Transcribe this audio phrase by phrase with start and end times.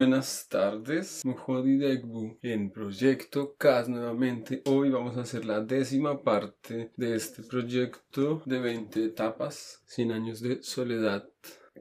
[0.00, 4.62] Buenas tardes, Mujodi Degbu en Proyecto CAS nuevamente.
[4.64, 10.40] Hoy vamos a hacer la décima parte de este proyecto de 20 etapas, 100 años
[10.40, 11.28] de soledad.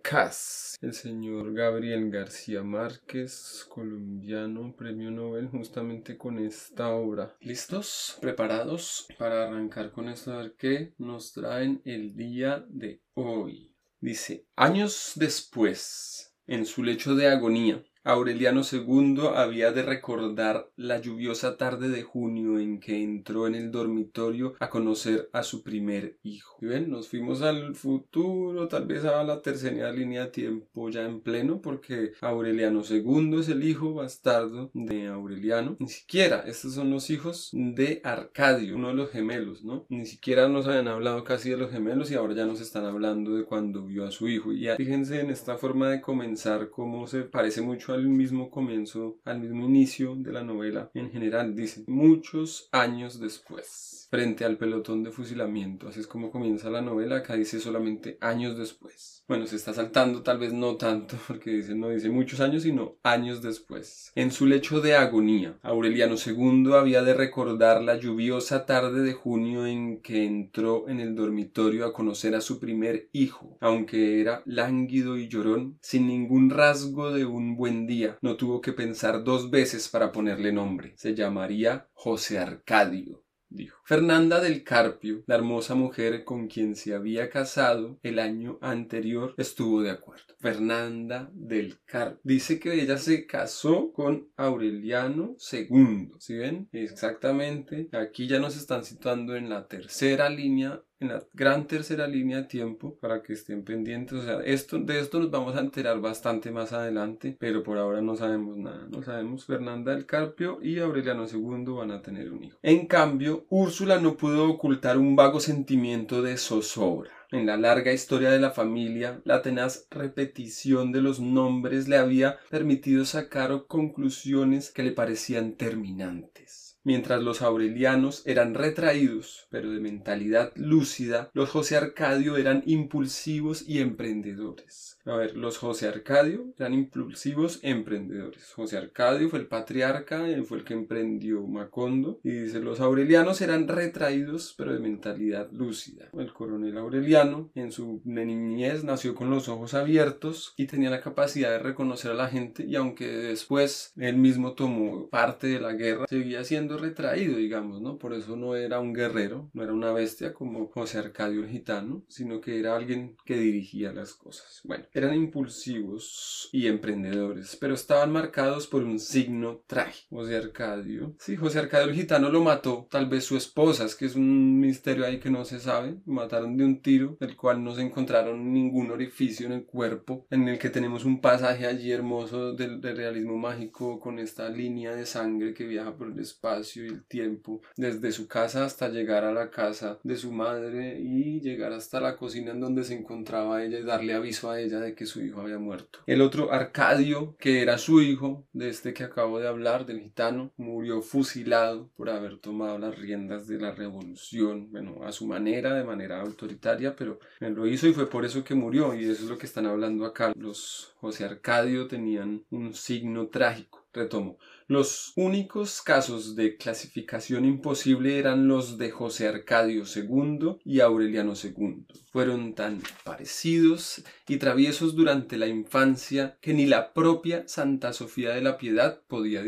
[0.04, 7.38] CAS, el señor Gabriel García Márquez, colombiano, premio Nobel, justamente con esta obra.
[7.40, 8.18] ¿Listos?
[8.20, 10.34] ¿Preparados para arrancar con esto?
[10.34, 13.74] A ver qué nos traen el día de hoy.
[14.02, 21.58] Dice, años después, en su lecho de agonía, Aureliano II había de recordar la lluviosa
[21.58, 26.58] tarde de junio en que entró en el dormitorio a conocer a su primer hijo.
[26.60, 26.90] ¿Y ven?
[26.90, 31.62] Nos fuimos al futuro, tal vez a la tercera línea de tiempo ya en pleno,
[31.62, 35.78] porque Aureliano II es el hijo bastardo de Aureliano.
[35.80, 39.86] Ni siquiera, estos son los hijos de Arcadio, uno de los gemelos, ¿no?
[39.90, 43.36] Ni siquiera nos habían hablado casi de los gemelos y ahora ya nos están hablando
[43.36, 44.52] de cuando vio a su hijo.
[44.52, 49.20] Y fíjense en esta forma de comenzar cómo se parece mucho a al mismo comienzo,
[49.26, 51.56] al mismo inicio de la novela en general.
[51.56, 55.88] Dice, muchos años después, frente al pelotón de fusilamiento.
[55.88, 57.18] Así es como comienza la novela.
[57.18, 59.19] Acá dice solamente años después.
[59.30, 62.96] Bueno, se está saltando, tal vez no tanto, porque dice, no dice muchos años, sino
[63.04, 64.12] años después.
[64.16, 69.68] En su lecho de agonía, Aureliano II había de recordar la lluviosa tarde de junio
[69.68, 75.16] en que entró en el dormitorio a conocer a su primer hijo, aunque era lánguido
[75.16, 78.18] y llorón, sin ningún rasgo de un buen día.
[78.24, 80.94] No tuvo que pensar dos veces para ponerle nombre.
[80.98, 83.80] Se llamaría José Arcadio dijo.
[83.86, 89.82] Fernanda del Carpio, la hermosa mujer con quien se había casado el año anterior, estuvo
[89.82, 90.36] de acuerdo.
[90.40, 92.20] Fernanda del Carpio.
[92.24, 96.12] Dice que ella se casó con Aureliano II.
[96.18, 96.70] ¿Sí ven?
[96.72, 97.90] Exactamente.
[97.92, 102.44] Aquí ya nos están situando en la tercera línea en la gran tercera línea de
[102.44, 104.20] tiempo para que estén pendientes.
[104.20, 108.02] O sea, esto, de esto nos vamos a enterar bastante más adelante, pero por ahora
[108.02, 108.88] no sabemos nada.
[108.90, 109.46] No sabemos.
[109.46, 112.58] Fernanda del Carpio y Aureliano II van a tener un hijo.
[112.62, 117.12] En cambio, Úrsula no pudo ocultar un vago sentimiento de zozobra.
[117.32, 122.40] En la larga historia de la familia, la tenaz repetición de los nombres le había
[122.50, 126.69] permitido sacar conclusiones que le parecían terminantes.
[126.90, 133.80] Mientras los aurelianos eran retraídos, pero de mentalidad lúcida, los José Arcadio eran impulsivos y
[133.80, 134.99] emprendedores.
[135.06, 138.52] A ver, los José Arcadio eran impulsivos emprendedores.
[138.54, 142.20] José Arcadio fue el patriarca, él fue el que emprendió Macondo.
[142.24, 146.10] Y dice, los aurelianos eran retraídos, pero de mentalidad lúcida.
[146.18, 151.52] El coronel aureliano, en su niñez, nació con los ojos abiertos y tenía la capacidad
[151.52, 152.66] de reconocer a la gente.
[152.66, 157.98] Y aunque después él mismo tomó parte de la guerra, seguía siendo retraído, digamos, ¿no?
[157.98, 162.04] Por eso no era un guerrero, no era una bestia como José Arcadio el gitano,
[162.08, 164.62] sino que era alguien que dirigía las cosas.
[164.64, 170.18] Bueno, eran impulsivos y emprendedores, pero estaban marcados por un signo trágico.
[170.18, 174.06] José Arcadio, sí, José Arcadio el gitano lo mató, tal vez su esposa, es que
[174.06, 177.74] es un misterio ahí que no se sabe, mataron de un tiro, del cual no
[177.74, 182.54] se encontraron ningún orificio en el cuerpo, en el que tenemos un pasaje allí hermoso
[182.54, 186.90] del, del realismo mágico con esta línea de sangre que viaja por el espacio y
[186.90, 191.74] el tiempo, desde su casa hasta llegar a la casa de su madre y llegar
[191.74, 195.06] hasta la cocina en donde se encontraba ella y darle aviso a ella de que
[195.06, 196.00] su hijo había muerto.
[196.06, 200.52] El otro, Arcadio, que era su hijo, de este que acabo de hablar, del gitano,
[200.58, 205.84] murió fusilado por haber tomado las riendas de la revolución, bueno, a su manera, de
[205.84, 209.38] manera autoritaria, pero lo hizo y fue por eso que murió, y eso es lo
[209.38, 210.34] que están hablando acá.
[210.36, 213.79] Los José Arcadio tenían un signo trágico.
[213.94, 214.38] Retomo.
[214.68, 221.86] Los únicos casos de clasificación imposible eran los de José Arcadio II y Aureliano II.
[222.12, 228.42] Fueron tan parecidos y traviesos durante la infancia que ni la propia Santa Sofía de
[228.42, 229.42] la Piedad podía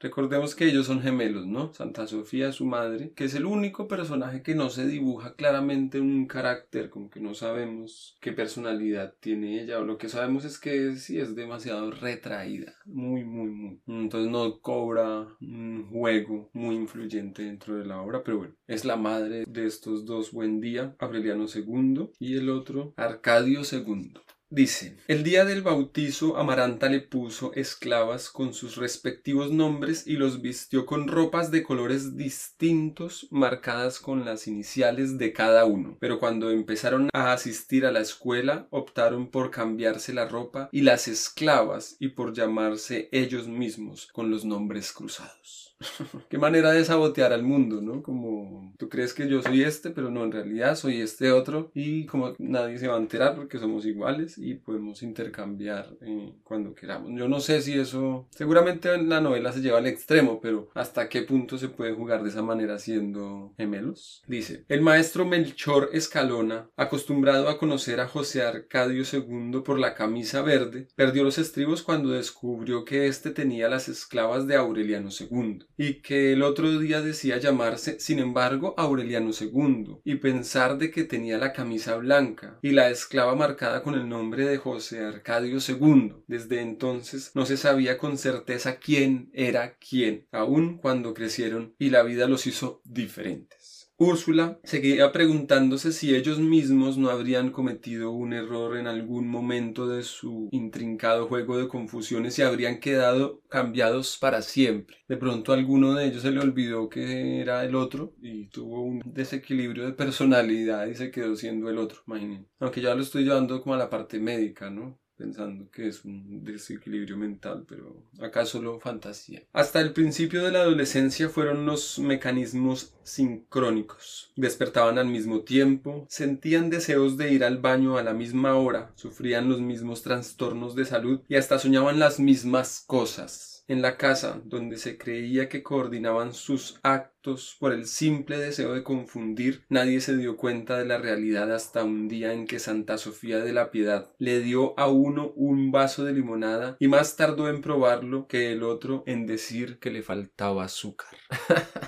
[0.00, 1.72] Recordemos que ellos son gemelos, ¿no?
[1.74, 6.26] Santa Sofía, su madre, que es el único personaje que no se dibuja claramente un
[6.26, 10.96] carácter, como que no sabemos qué personalidad tiene ella, o lo que sabemos es que
[10.96, 13.80] sí es demasiado retraída, muy, muy, muy.
[13.86, 18.96] Entonces no cobra un juego muy influyente dentro de la obra, pero bueno, es la
[18.96, 24.14] madre de estos dos buen día, Aureliano II y el otro Arcadio II.
[24.50, 30.40] Dice, el día del bautizo Amaranta le puso esclavas con sus respectivos nombres y los
[30.40, 35.98] vistió con ropas de colores distintos marcadas con las iniciales de cada uno.
[36.00, 41.08] Pero cuando empezaron a asistir a la escuela optaron por cambiarse la ropa y las
[41.08, 45.67] esclavas y por llamarse ellos mismos con los nombres cruzados.
[46.28, 48.02] Qué manera de sabotear al mundo, ¿no?
[48.02, 52.06] Como tú crees que yo soy este, pero no, en realidad soy este otro y
[52.06, 57.12] como nadie se va a enterar porque somos iguales y podemos intercambiar eh, cuando queramos.
[57.14, 61.08] Yo no sé si eso, seguramente en la novela se lleva al extremo, pero hasta
[61.08, 64.22] qué punto se puede jugar de esa manera siendo gemelos.
[64.26, 70.42] Dice, el maestro Melchor Escalona, acostumbrado a conocer a José Arcadio II por la camisa
[70.42, 76.02] verde, perdió los estribos cuando descubrió que éste tenía las esclavas de Aureliano II y
[76.02, 81.38] que el otro día decía llamarse, sin embargo, Aureliano II y pensar de que tenía
[81.38, 86.14] la camisa blanca y la esclava marcada con el nombre de José Arcadio II.
[86.26, 92.02] Desde entonces no se sabía con certeza quién era quién, aun cuando crecieron y la
[92.02, 93.57] vida los hizo diferentes.
[94.00, 100.04] Úrsula seguía preguntándose si ellos mismos no habrían cometido un error en algún momento de
[100.04, 104.98] su intrincado juego de confusiones y habrían quedado cambiados para siempre.
[105.08, 108.82] De pronto a alguno de ellos se le olvidó que era el otro y tuvo
[108.82, 112.48] un desequilibrio de personalidad y se quedó siendo el otro, imagínense.
[112.60, 114.96] Aunque ya lo estoy llevando como a la parte médica, ¿no?
[115.18, 119.42] Pensando que es un desequilibrio mental, pero acá solo fantasía.
[119.52, 124.30] Hasta el principio de la adolescencia fueron los mecanismos sincrónicos.
[124.36, 129.48] Despertaban al mismo tiempo, sentían deseos de ir al baño a la misma hora, sufrían
[129.48, 134.78] los mismos trastornos de salud y hasta soñaban las mismas cosas en la casa, donde
[134.78, 140.36] se creía que coordinaban sus actos por el simple deseo de confundir, nadie se dio
[140.36, 144.40] cuenta de la realidad hasta un día en que Santa Sofía de la Piedad le
[144.40, 149.04] dio a uno un vaso de limonada y más tardó en probarlo que el otro
[149.06, 151.10] en decir que le faltaba azúcar.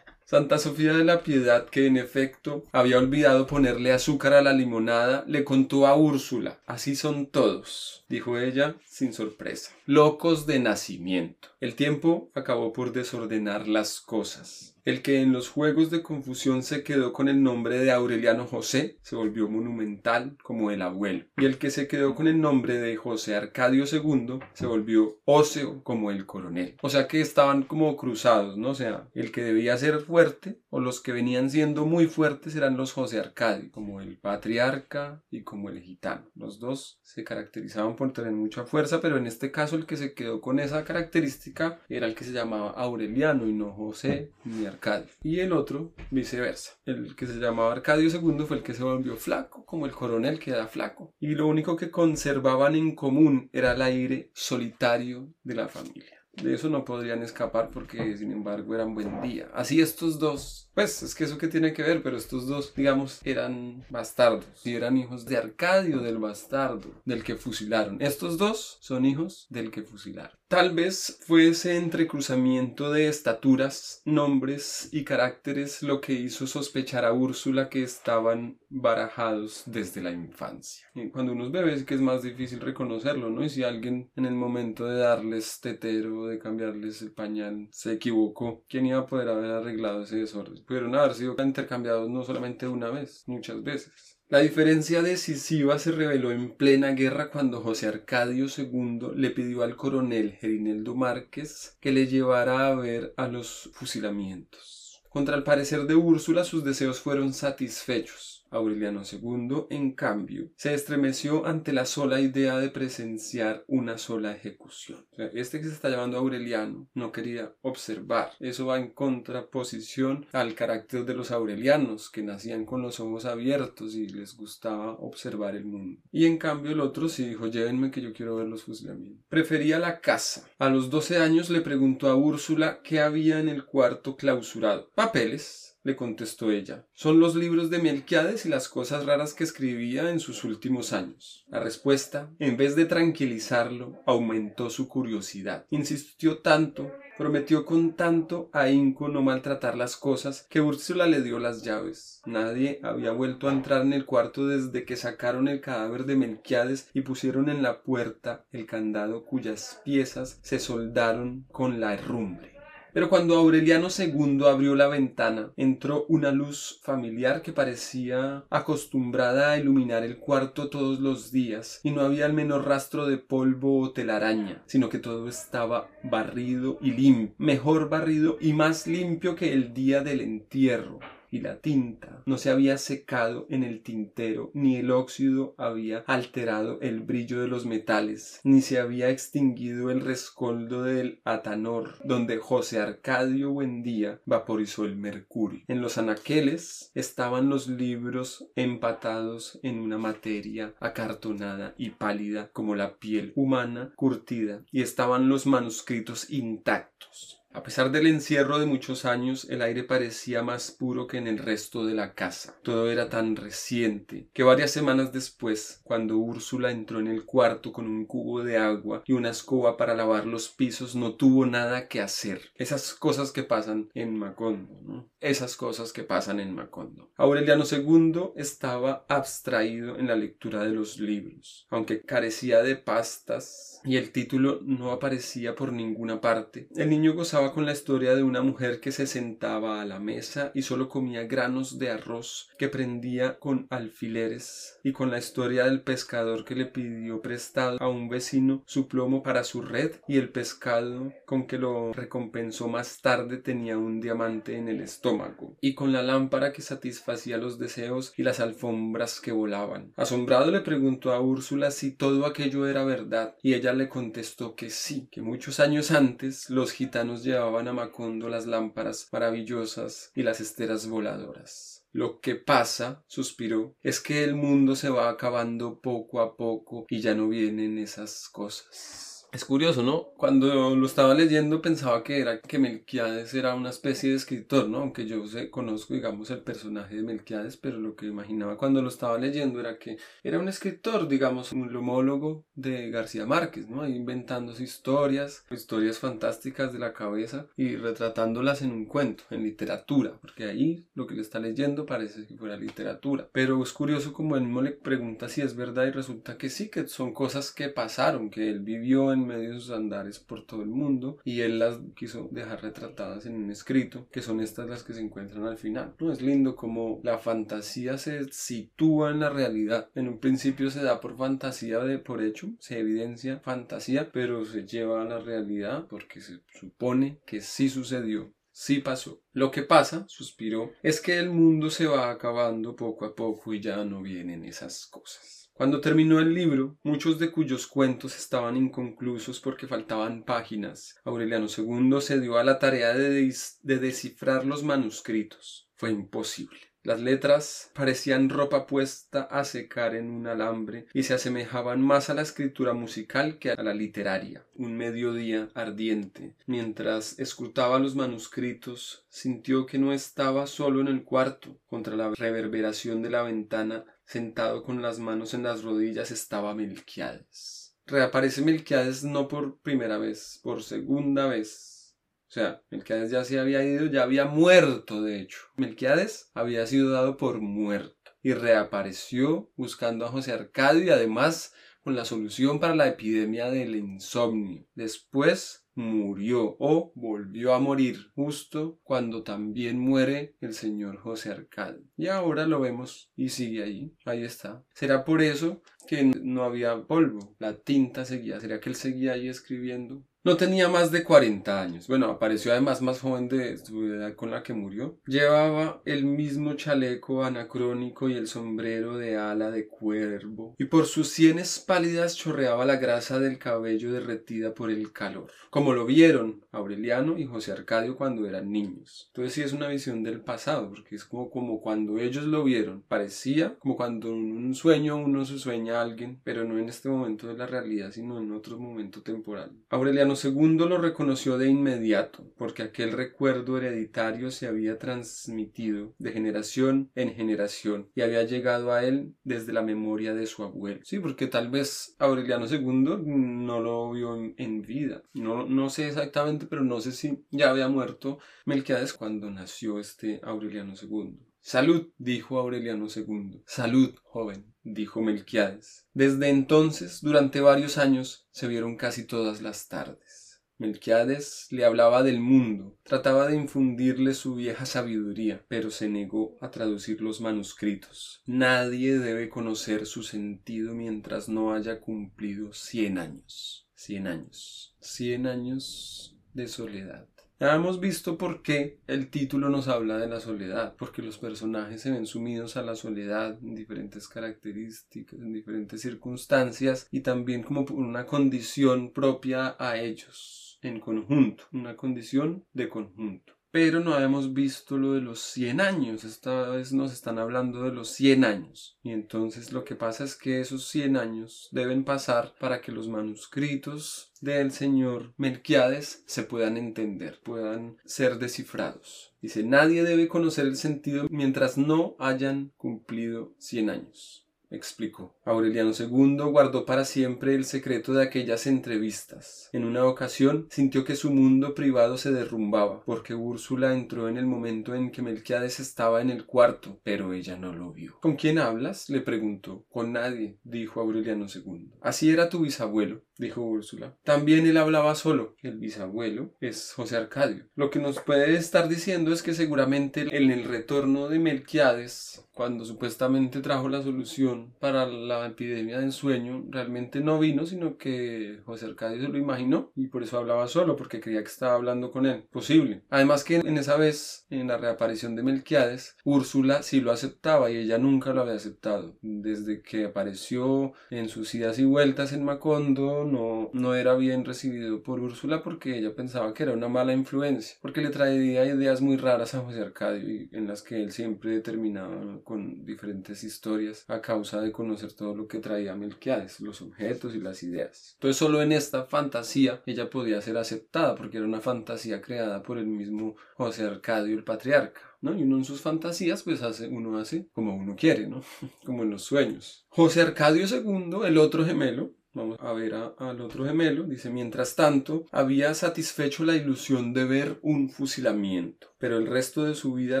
[0.26, 5.22] Santa Sofía de la Piedad, que en efecto había olvidado ponerle azúcar a la limonada,
[5.26, 6.60] le contó a Úrsula.
[6.66, 9.72] Así son todos, dijo ella sin sorpresa.
[9.84, 11.48] Locos de nacimiento.
[11.60, 14.73] El tiempo acabó por desordenar las cosas.
[14.84, 18.98] El que en los juegos de confusión se quedó con el nombre de Aureliano José
[19.00, 22.94] se volvió monumental como el abuelo, y el que se quedó con el nombre de
[22.96, 26.76] José Arcadio II se volvió óseo como el coronel.
[26.82, 28.70] O sea que estaban como cruzados, ¿no?
[28.70, 32.76] O sea, el que debía ser fuerte o los que venían siendo muy fuertes eran
[32.76, 36.28] los José Arcadio, como el patriarca y como el gitano.
[36.34, 40.14] Los dos se caracterizaban por tener mucha fuerza, pero en este caso el que se
[40.14, 45.12] quedó con esa característica era el que se llamaba Aureliano y no José ni Arcadio.
[45.22, 46.72] Y el otro, viceversa.
[46.84, 50.40] El que se llamaba Arcadio II fue el que se volvió flaco, como el coronel
[50.40, 51.14] que era flaco.
[51.20, 56.13] Y lo único que conservaban en común era el aire solitario de la familia.
[56.42, 59.48] De eso no podrían escapar porque, sin embargo, eran buen día.
[59.54, 63.20] Así estos dos, pues es que eso que tiene que ver, pero estos dos, digamos,
[63.24, 64.44] eran bastardos.
[64.64, 68.00] Y eran hijos de Arcadio, del bastardo, del que fusilaron.
[68.00, 70.36] Estos dos son hijos del que fusilaron.
[70.54, 77.12] Tal vez fue ese entrecruzamiento de estaturas, nombres y caracteres lo que hizo sospechar a
[77.12, 80.86] Úrsula que estaban barajados desde la infancia.
[80.94, 83.42] Y cuando uno es bebé es que es más difícil reconocerlo, ¿no?
[83.42, 88.62] Y si alguien en el momento de darles tetero, de cambiarles el pañal, se equivocó,
[88.68, 90.64] ¿quién iba a poder haber arreglado ese desorden?
[90.64, 94.20] Pudieron haber sido intercambiados no solamente una vez, muchas veces.
[94.30, 99.76] La diferencia decisiva se reveló en plena guerra cuando José Arcadio II le pidió al
[99.76, 105.02] coronel Gerineldo Márquez que le llevara a ver a los fusilamientos.
[105.10, 108.33] Contra el parecer de Úrsula sus deseos fueron satisfechos.
[108.54, 115.04] Aureliano II, en cambio, se estremeció ante la sola idea de presenciar una sola ejecución.
[115.34, 118.32] este que se está llamando Aureliano no quería observar.
[118.40, 123.94] Eso va en contraposición al carácter de los aurelianos, que nacían con los ojos abiertos
[123.94, 126.00] y les gustaba observar el mundo.
[126.12, 129.24] Y en cambio el otro sí dijo, llévenme que yo quiero ver los fusilamientos.
[129.28, 130.48] Prefería la casa.
[130.58, 134.90] A los 12 años le preguntó a Úrsula qué había en el cuarto clausurado.
[134.94, 136.86] Papeles, le contestó ella.
[136.94, 141.44] Son los libros de Melquiades y las cosas raras que escribía en sus últimos años.
[141.48, 145.66] La respuesta, en vez de tranquilizarlo, aumentó su curiosidad.
[145.70, 151.62] Insistió tanto, prometió con tanto ahínco no maltratar las cosas, que Úrsula le dio las
[151.62, 152.22] llaves.
[152.24, 156.88] Nadie había vuelto a entrar en el cuarto desde que sacaron el cadáver de Melquiades
[156.94, 162.53] y pusieron en la puerta el candado cuyas piezas se soldaron con la herrumbre.
[162.94, 169.58] Pero cuando Aureliano II abrió la ventana, entró una luz familiar que parecía acostumbrada a
[169.58, 173.90] iluminar el cuarto todos los días, y no había el menor rastro de polvo o
[173.90, 179.74] telaraña, sino que todo estaba barrido y limpio, mejor barrido y más limpio que el
[179.74, 181.00] día del entierro
[181.34, 186.80] y la tinta no se había secado en el tintero, ni el óxido había alterado
[186.80, 192.78] el brillo de los metales, ni se había extinguido el rescoldo del atanor, donde José
[192.78, 195.64] Arcadio Buendía vaporizó el mercurio.
[195.66, 202.98] En los anaqueles estaban los libros empatados en una materia acartonada y pálida como la
[202.98, 207.33] piel humana curtida, y estaban los manuscritos intactos.
[207.54, 211.38] A pesar del encierro de muchos años, el aire parecía más puro que en el
[211.38, 212.56] resto de la casa.
[212.64, 217.86] Todo era tan reciente que varias semanas después, cuando Úrsula entró en el cuarto con
[217.86, 222.00] un cubo de agua y una escoba para lavar los pisos, no tuvo nada que
[222.00, 222.40] hacer.
[222.56, 225.08] Esas cosas que pasan en Macondo.
[225.20, 227.12] Esas cosas que pasan en Macondo.
[227.16, 233.96] Aureliano II estaba abstraído en la lectura de los libros, aunque carecía de pastas y
[233.96, 236.68] el título no aparecía por ninguna parte.
[236.74, 240.50] El niño gozaba con la historia de una mujer que se sentaba a la mesa
[240.54, 245.82] y solo comía granos de arroz que prendía con alfileres y con la historia del
[245.82, 250.30] pescador que le pidió prestado a un vecino su plomo para su red y el
[250.30, 255.92] pescado con que lo recompensó más tarde tenía un diamante en el estómago y con
[255.92, 259.92] la lámpara que satisfacía los deseos y las alfombras que volaban.
[259.96, 264.70] Asombrado le preguntó a Úrsula si todo aquello era verdad y ella le contestó que
[264.70, 270.40] sí, que muchos años antes los gitanos llevaban a Macondo las lámparas maravillosas y las
[270.40, 271.84] esteras voladoras.
[271.92, 277.00] Lo que pasa, suspiró, es que el mundo se va acabando poco a poco y
[277.00, 279.13] ya no vienen esas cosas.
[279.34, 280.10] Es curioso, ¿no?
[280.16, 284.78] Cuando lo estaba leyendo pensaba que era que Melquiades era una especie de escritor, ¿no?
[284.78, 288.88] Aunque yo sé, conozco, digamos, el personaje de Melquiades, pero lo que imaginaba cuando lo
[288.88, 293.88] estaba leyendo era que era un escritor, digamos, un homólogo de García Márquez, ¿no?
[293.88, 300.44] Inventándose historias, historias fantásticas de la cabeza y retratándolas en un cuento, en literatura, porque
[300.44, 303.28] ahí lo que le está leyendo parece que fuera literatura.
[303.32, 306.68] Pero es curioso como él mismo le pregunta si es verdad y resulta que sí,
[306.68, 310.62] que son cosas que pasaron, que él vivió en medio de sus andares por todo
[310.62, 314.82] el mundo y él las quiso dejar retratadas en un escrito, que son estas las
[314.82, 315.94] que se encuentran al final.
[315.98, 316.12] ¿no?
[316.12, 319.90] Es lindo como la fantasía se sitúa en la realidad.
[319.94, 324.66] En un principio se da por fantasía de por hecho, se evidencia fantasía, pero se
[324.66, 328.32] lleva a la realidad porque se supone que sí sucedió.
[328.52, 329.20] Sí pasó.
[329.32, 333.60] Lo que pasa, suspiró, es que el mundo se va acabando poco a poco y
[333.60, 335.43] ya no vienen esas cosas.
[335.54, 342.00] Cuando terminó el libro, muchos de cuyos cuentos estaban inconclusos porque faltaban páginas, Aureliano II
[342.00, 343.32] se dio a la tarea de,
[343.62, 345.70] de, descifrar los manuscritos.
[345.76, 346.58] Fue imposible.
[346.82, 352.14] Las letras parecían ropa puesta a secar en un alambre y se asemejaban más a
[352.14, 354.44] la escritura musical que a la literaria.
[354.56, 356.34] Un mediodía ardiente.
[356.46, 361.56] Mientras escrutaba los manuscritos, sintió que no estaba solo en el cuarto.
[361.68, 367.76] Contra la reverberación de la ventana Sentado con las manos en las rodillas estaba Melquiades.
[367.86, 371.96] Reaparece Melquiades no por primera vez, por segunda vez.
[372.28, 375.38] O sea, Melquiades ya se había ido, ya había muerto, de hecho.
[375.56, 381.94] Melquiades había sido dado por muerto y reapareció buscando a José Arcadio y además con
[381.94, 384.66] la solución para la epidemia del insomnio.
[384.74, 391.82] Después murió o volvió a morir justo cuando también muere el señor José Arcadio.
[391.96, 394.64] Y ahora lo vemos y sigue ahí, ahí está.
[394.74, 397.34] ¿Será por eso que no había polvo?
[397.38, 400.04] La tinta seguía, ¿será que él seguía ahí escribiendo?
[400.26, 401.86] No tenía más de 40 años.
[401.86, 404.98] Bueno, apareció además más joven de su edad con la que murió.
[405.06, 410.54] Llevaba el mismo chaleco anacrónico y el sombrero de ala de cuervo.
[410.56, 415.30] Y por sus sienes pálidas chorreaba la grasa del cabello derretida por el calor.
[415.50, 419.08] Como lo vieron Aureliano y José Arcadio cuando eran niños.
[419.08, 422.82] Entonces sí es una visión del pasado, porque es como, cuando ellos lo vieron.
[422.88, 426.88] Parecía como cuando en un sueño uno se sueña a alguien, pero no en este
[426.88, 429.52] momento de la realidad, sino en otro momento temporal.
[429.68, 436.90] Aureliano segundo lo reconoció de inmediato, porque aquel recuerdo hereditario se había transmitido de generación
[436.94, 440.80] en generación y había llegado a él desde la memoria de su abuelo.
[440.84, 445.02] Sí, porque tal vez Aureliano II no lo vio en, vida.
[445.12, 450.20] No, no sé exactamente, pero no sé si ya había muerto Melquiades cuando nació este
[450.22, 451.18] Aureliano II.
[451.46, 453.42] Salud, dijo Aureliano II.
[453.46, 455.86] Salud, joven, dijo Melquiades.
[455.92, 460.42] Desde entonces, durante varios años, se vieron casi todas las tardes.
[460.56, 466.50] Melquiades le hablaba del mundo, trataba de infundirle su vieja sabiduría, pero se negó a
[466.50, 468.22] traducir los manuscritos.
[468.24, 473.68] Nadie debe conocer su sentido mientras no haya cumplido cien años.
[473.74, 474.74] Cien años.
[474.80, 477.06] Cien años de soledad.
[477.40, 481.80] Ya hemos visto por qué el título nos habla de la soledad, porque los personajes
[481.82, 487.66] se ven sumidos a la soledad en diferentes características, en diferentes circunstancias y también como
[487.72, 494.76] una condición propia a ellos en conjunto, una condición de conjunto pero no habíamos visto
[494.76, 496.02] lo de los 100 años.
[496.02, 498.76] Esta vez nos están hablando de los 100 años.
[498.82, 502.88] Y entonces lo que pasa es que esos 100 años deben pasar para que los
[502.88, 509.14] manuscritos del señor Melquiades se puedan entender, puedan ser descifrados.
[509.22, 514.23] Dice, nadie debe conocer el sentido mientras no hayan cumplido 100 años
[514.54, 515.14] explicó.
[515.24, 519.48] Aureliano II guardó para siempre el secreto de aquellas entrevistas.
[519.52, 524.26] En una ocasión sintió que su mundo privado se derrumbaba, porque Úrsula entró en el
[524.26, 527.98] momento en que Melquiades estaba en el cuarto, pero ella no lo vio.
[528.00, 528.88] ¿Con quién hablas?
[528.90, 529.64] le preguntó.
[529.70, 531.70] Con nadie, dijo Aureliano II.
[531.80, 533.96] Así era tu bisabuelo, dijo Úrsula.
[534.04, 535.36] También él hablaba solo.
[535.42, 537.46] El bisabuelo es José Arcadio.
[537.54, 542.64] Lo que nos puede estar diciendo es que seguramente en el retorno de Melquiades, cuando
[542.64, 548.66] supuestamente trajo la solución para la epidemia de ensueño, realmente no vino, sino que José
[548.66, 552.06] Arcadio se lo imaginó y por eso hablaba solo, porque creía que estaba hablando con
[552.06, 552.24] él.
[552.30, 552.82] Posible.
[552.90, 557.56] Además que en esa vez, en la reaparición de Melquiades, Úrsula sí lo aceptaba y
[557.56, 558.96] ella nunca lo había aceptado.
[559.00, 564.82] Desde que apareció en sus idas y vueltas en Macondo, no, no era bien recibido
[564.82, 568.96] por Úrsula porque ella pensaba que era una mala influencia, porque le traía ideas muy
[568.96, 574.00] raras a José Arcadio y en las que él siempre terminaba con diferentes historias a
[574.00, 577.92] causa de conocer todo lo que traía Melquiades, los objetos y las ideas.
[577.94, 582.58] Entonces solo en esta fantasía ella podía ser aceptada porque era una fantasía creada por
[582.58, 584.80] el mismo José Arcadio el patriarca.
[585.00, 585.14] ¿no?
[585.14, 588.22] Y uno en sus fantasías, pues hace, uno hace como uno quiere, ¿no?
[588.64, 589.66] como en los sueños.
[589.68, 593.82] José Arcadio II, el otro gemelo, Vamos a ver al otro gemelo.
[593.82, 599.56] Dice, mientras tanto, había satisfecho la ilusión de ver un fusilamiento, pero el resto de
[599.56, 600.00] su vida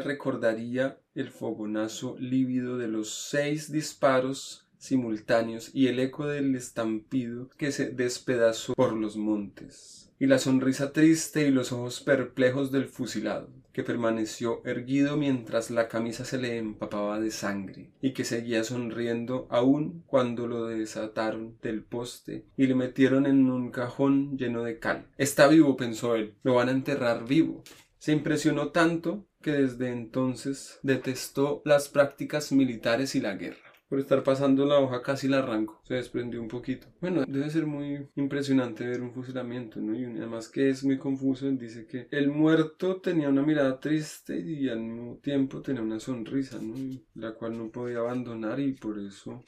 [0.00, 7.72] recordaría el fogonazo lívido de los seis disparos simultáneos y el eco del estampido que
[7.72, 13.48] se despedazó por los montes, y la sonrisa triste y los ojos perplejos del fusilado
[13.74, 19.48] que permaneció erguido mientras la camisa se le empapaba de sangre, y que seguía sonriendo
[19.50, 25.06] aún cuando lo desataron del poste y le metieron en un cajón lleno de cal.
[25.18, 27.64] Está vivo, pensó él, lo van a enterrar vivo.
[28.04, 34.22] Se impresionó tanto que desde entonces detestó las prácticas militares y la guerra por estar
[34.22, 36.86] pasando la hoja casi la arranco, se desprendió un poquito.
[37.00, 39.98] Bueno, debe ser muy impresionante ver un fusilamiento, ¿no?
[39.98, 44.68] Y además que es muy confuso, dice que el muerto tenía una mirada triste y
[44.68, 46.74] al mismo tiempo tenía una sonrisa, ¿no?
[47.14, 49.44] La cual no podía abandonar y por eso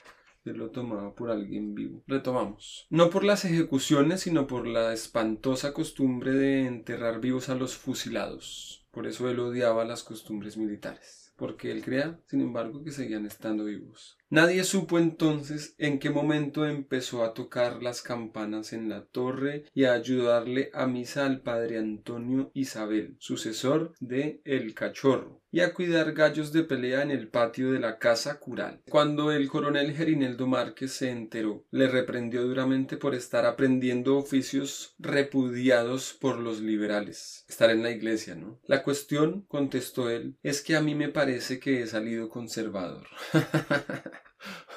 [0.50, 2.02] él lo tomaba por alguien vivo.
[2.06, 2.86] Retomamos.
[2.90, 8.86] No por las ejecuciones, sino por la espantosa costumbre de enterrar vivos a los fusilados.
[8.90, 13.64] Por eso él odiaba las costumbres militares porque él crea, sin embargo, que seguían estando
[13.64, 14.16] vivos.
[14.28, 19.84] Nadie supo entonces en qué momento empezó a tocar las campanas en la torre y
[19.84, 26.12] a ayudarle a misa al padre Antonio Isabel, sucesor de El Cachorro, y a cuidar
[26.12, 28.82] gallos de pelea en el patio de la casa cural.
[28.90, 36.14] Cuando el coronel Gerineldo Márquez se enteró, le reprendió duramente por estar aprendiendo oficios repudiados
[36.20, 37.44] por los liberales.
[37.48, 38.58] Estar en la iglesia, ¿no?
[38.66, 43.06] La cuestión, contestó él, es que a mí me parece que he salido conservador.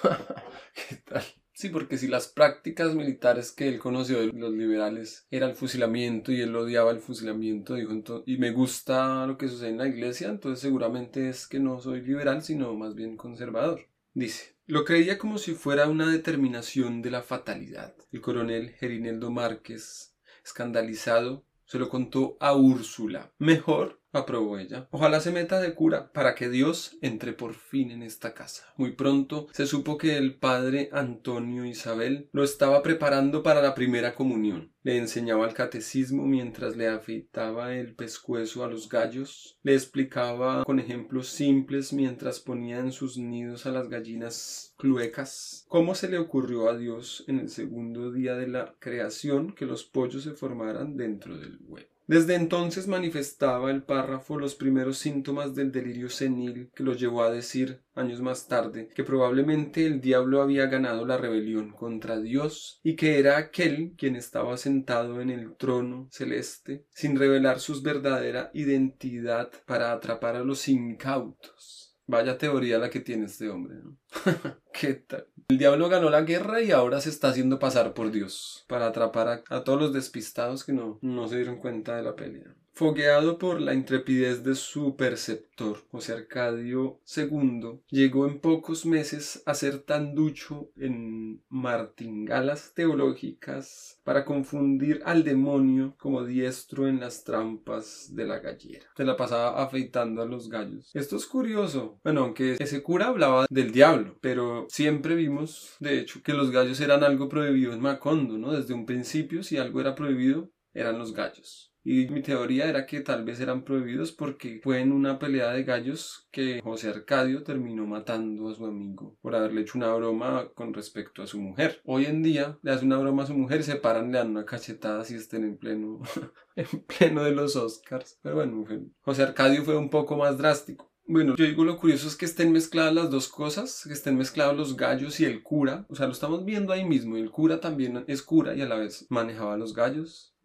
[0.89, 1.23] ¿Qué tal?
[1.53, 6.31] Sí, porque si las prácticas militares que él conoció de los liberales era el fusilamiento
[6.31, 10.29] y él odiaba el fusilamiento, dijo y me gusta lo que sucede en la iglesia,
[10.29, 13.81] entonces seguramente es que no soy liberal, sino más bien conservador.
[14.13, 17.93] Dice, lo creía como si fuera una determinación de la fatalidad.
[18.13, 23.33] El coronel Gerineldo Márquez, escandalizado, se lo contó a Úrsula.
[23.37, 24.87] Mejor aprobó ella.
[24.91, 28.65] Ojalá se meta de cura para que Dios entre por fin en esta casa.
[28.77, 34.15] Muy pronto se supo que el padre Antonio Isabel lo estaba preparando para la primera
[34.15, 34.71] comunión.
[34.81, 40.79] Le enseñaba el catecismo mientras le afeitaba el pescuezo a los gallos, le explicaba con
[40.79, 46.69] ejemplos simples mientras ponía en sus nidos a las gallinas cluecas cómo se le ocurrió
[46.69, 51.37] a Dios en el segundo día de la creación que los pollos se formaran dentro
[51.37, 51.89] del huevo.
[52.09, 57.29] Desde entonces manifestaba el párrafo los primeros síntomas del delirio senil que lo llevó a
[57.29, 62.95] decir, años más tarde, que probablemente el diablo había ganado la rebelión contra Dios y
[62.95, 69.51] que era aquel quien estaba sentado en el trono celeste sin revelar su verdadera identidad
[69.67, 71.78] para atrapar a los incautos.
[72.09, 73.75] Vaya teoría la que tiene este hombre.
[74.73, 75.27] ¿Qué tal?
[75.47, 79.43] El diablo ganó la guerra y ahora se está haciendo pasar por Dios para atrapar
[79.47, 82.55] a, todos los despistados que no, no se dieron cuenta de la pelea.
[82.79, 89.53] Fogueado por la intrepidez de su perceptor, José Arcadio II, llegó en pocos meses a
[89.53, 98.15] ser tan ducho en martingalas teológicas para confundir al demonio como diestro en las trampas
[98.15, 98.85] de la gallera.
[98.95, 100.89] Se la pasaba afeitando a los gallos.
[100.93, 101.99] Esto es curioso.
[102.01, 106.79] Bueno, aunque ese cura hablaba del diablo, pero siempre vimos, de hecho, que los gallos
[106.79, 108.53] eran algo prohibido en Macondo, ¿no?
[108.53, 111.68] Desde un principio, si algo era prohibido, eran los gallos.
[111.83, 115.63] Y mi teoría era que tal vez eran prohibidos porque fue en una pelea de
[115.63, 120.73] gallos que José Arcadio terminó matando a su amigo por haberle hecho una broma con
[120.73, 121.81] respecto a su mujer.
[121.85, 124.31] Hoy en día le hace una broma a su mujer y se paran, le dan
[124.31, 126.01] una cachetada si estén en pleno,
[126.55, 128.19] en pleno de los Oscars.
[128.21, 128.65] Pero bueno,
[129.01, 130.89] José Arcadio fue un poco más drástico.
[131.11, 134.55] Bueno, yo digo lo curioso es que estén mezcladas las dos cosas, que estén mezclados
[134.55, 135.87] los gallos y el cura.
[135.89, 137.17] O sea, lo estamos viendo ahí mismo.
[137.17, 140.35] El cura también es cura y a la vez manejaba los gallos.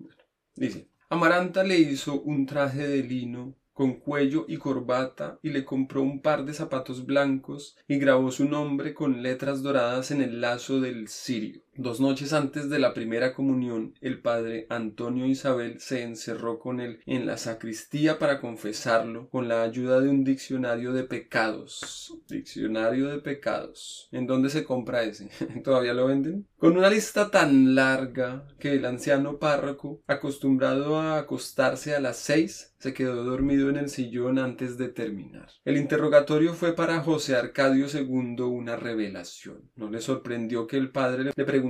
[0.54, 0.88] Dice.
[1.14, 6.20] Amaranta le hizo un traje de lino con cuello y corbata y le compró un
[6.20, 11.06] par de zapatos blancos y grabó su nombre con letras doradas en el lazo del
[11.06, 11.62] cirio.
[11.76, 17.00] Dos noches antes de la primera comunión, el padre Antonio Isabel se encerró con él
[17.04, 22.16] en la sacristía para confesarlo con la ayuda de un diccionario de pecados.
[22.28, 24.08] Diccionario de pecados.
[24.12, 25.30] ¿En dónde se compra ese?
[25.64, 26.46] ¿Todavía lo venden?
[26.58, 32.72] Con una lista tan larga que el anciano párroco, acostumbrado a acostarse a las seis,
[32.78, 35.48] se quedó dormido en el sillón antes de terminar.
[35.64, 39.70] El interrogatorio fue para José Arcadio II una revelación.
[39.74, 41.63] No le sorprendió que el padre le preguntara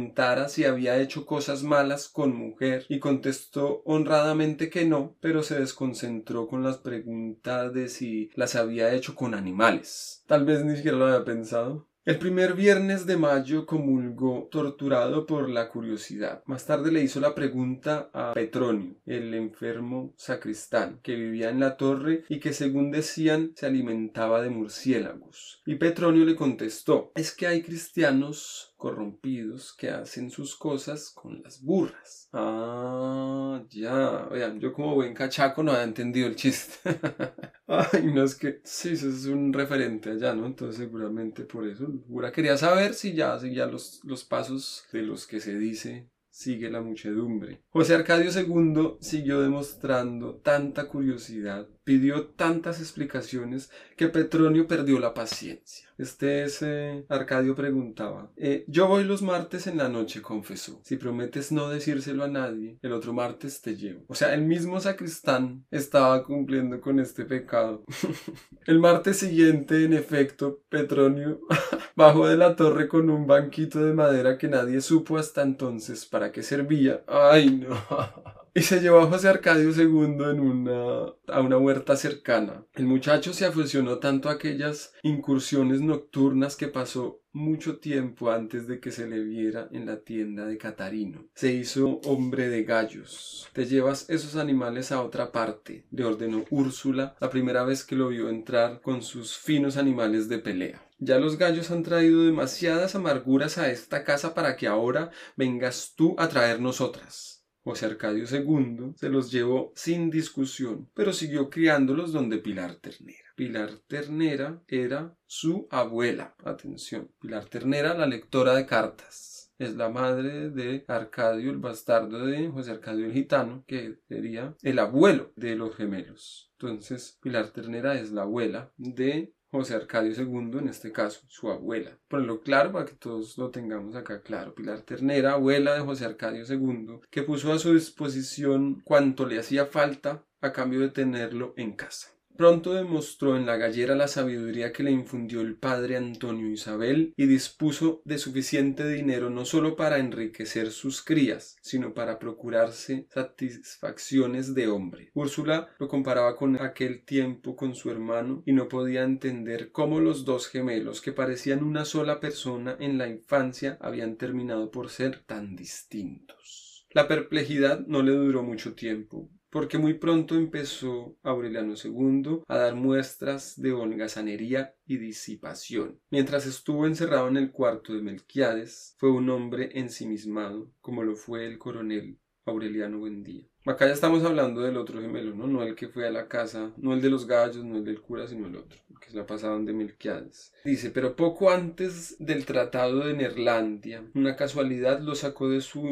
[0.49, 6.47] si había hecho cosas malas con mujer y contestó honradamente que no, pero se desconcentró
[6.49, 10.23] con las preguntas de si las había hecho con animales.
[10.27, 11.87] Tal vez ni siquiera lo había pensado.
[12.07, 16.43] El primer viernes de mayo comulgó torturado por la curiosidad.
[16.45, 21.79] Más tarde le hizo la pregunta a Petronio, el enfermo sacristán, que vivía en la
[21.79, 25.63] torre y que según decían se alimentaba de murciélagos.
[25.65, 31.63] Y Petronio le contestó, es que hay cristianos corrompidos que hacen sus cosas con las
[31.63, 32.29] burras.
[32.35, 34.29] Ah, ya.
[34.31, 36.75] Vean, yo como buen cachaco no había entendido el chiste.
[37.67, 38.61] Ay, no es que.
[38.63, 40.45] Sí, eso es un referente allá, ¿no?
[40.45, 41.87] Entonces, seguramente por eso.
[42.07, 46.69] Gura quería saber si ya seguía los, los pasos de los que se dice sigue
[46.69, 47.63] la muchedumbre.
[47.71, 55.87] José Arcadio II siguió demostrando tanta curiosidad, pidió tantas explicaciones que Petronio perdió la paciencia.
[55.97, 60.81] Este ese Arcadio preguntaba, eh, yo voy los martes en la noche, confesó.
[60.83, 64.05] Si prometes no decírselo a nadie, el otro martes te llevo.
[64.09, 67.85] O sea, el mismo sacristán estaba cumpliendo con este pecado.
[68.67, 71.41] el martes siguiente, en efecto, Petronio
[71.95, 76.33] bajó de la torre con un banquito de madera que nadie supo hasta entonces para
[76.33, 77.05] qué servía.
[77.07, 77.77] Ay, no.
[78.55, 82.65] y se llevó a José Arcadio II en una, a una huerta cercana.
[82.75, 88.79] El muchacho se aficionó tanto a aquellas incursiones nocturnas que pasó mucho tiempo antes de
[88.79, 91.27] que se le viera en la tienda de Catarino.
[91.35, 93.49] Se hizo hombre de gallos.
[93.53, 98.09] Te llevas esos animales a otra parte, le ordenó Úrsula la primera vez que lo
[98.09, 100.81] vio entrar con sus finos animales de pelea.
[100.99, 106.15] Ya los gallos han traído demasiadas amarguras a esta casa para que ahora vengas tú
[106.19, 107.34] a traernos otras.
[107.65, 113.31] José Arcadio II se los llevó sin discusión, pero siguió criándolos donde Pilar Ternera.
[113.35, 116.35] Pilar Ternera era su abuela.
[116.45, 119.53] Atención, Pilar Ternera, la lectora de cartas.
[119.59, 124.79] Es la madre de Arcadio, el bastardo de José Arcadio el Gitano, que sería el
[124.79, 126.53] abuelo de los gemelos.
[126.59, 131.97] Entonces, Pilar Ternera es la abuela de José Arcadio II, en este caso, su abuela.
[132.09, 134.53] Ponlo claro para que todos lo tengamos acá claro.
[134.53, 139.67] Pilar Ternera, abuela de José Arcadio II, que puso a su disposición cuanto le hacía
[139.67, 142.14] falta a cambio de tenerlo en casa.
[142.37, 147.27] Pronto demostró en la gallera la sabiduría que le infundió el padre Antonio Isabel y
[147.27, 154.67] dispuso de suficiente dinero no solo para enriquecer sus crías, sino para procurarse satisfacciones de
[154.67, 155.13] hombre.
[155.15, 160.25] Úrsula lo comparaba con aquel tiempo con su hermano y no podía entender cómo los
[160.25, 165.55] dos gemelos que parecían una sola persona en la infancia habían terminado por ser tan
[165.55, 166.85] distintos.
[166.91, 172.75] La perplejidad no le duró mucho tiempo porque muy pronto empezó Aureliano II a dar
[172.75, 176.01] muestras de holgazanería y disipación.
[176.11, 181.47] Mientras estuvo encerrado en el cuarto de Melquiades, fue un hombre ensimismado, como lo fue
[181.47, 183.47] el coronel Aureliano Buendía.
[183.67, 185.47] Acá ya estamos hablando del otro gemelo, ¿no?
[185.47, 188.03] No el que fue a la casa, no el de los gallos, no el del
[188.03, 190.53] cura, sino el otro, que se la pasaban de Melquiades.
[190.67, 195.87] Dice, pero poco antes del tratado de Nerlandia, una casualidad lo sacó de su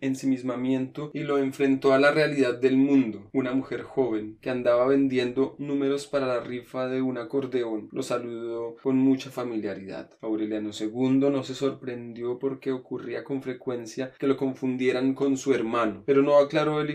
[0.00, 3.28] ensimismamiento y lo enfrentó a la realidad del mundo.
[3.34, 8.76] Una mujer joven que andaba vendiendo números para la rifa de un acordeón lo saludó
[8.82, 10.10] con mucha familiaridad.
[10.22, 16.02] Aureliano II no se sorprendió porque ocurría con frecuencia que lo confundieran con su hermano,
[16.06, 16.90] pero no aclaró el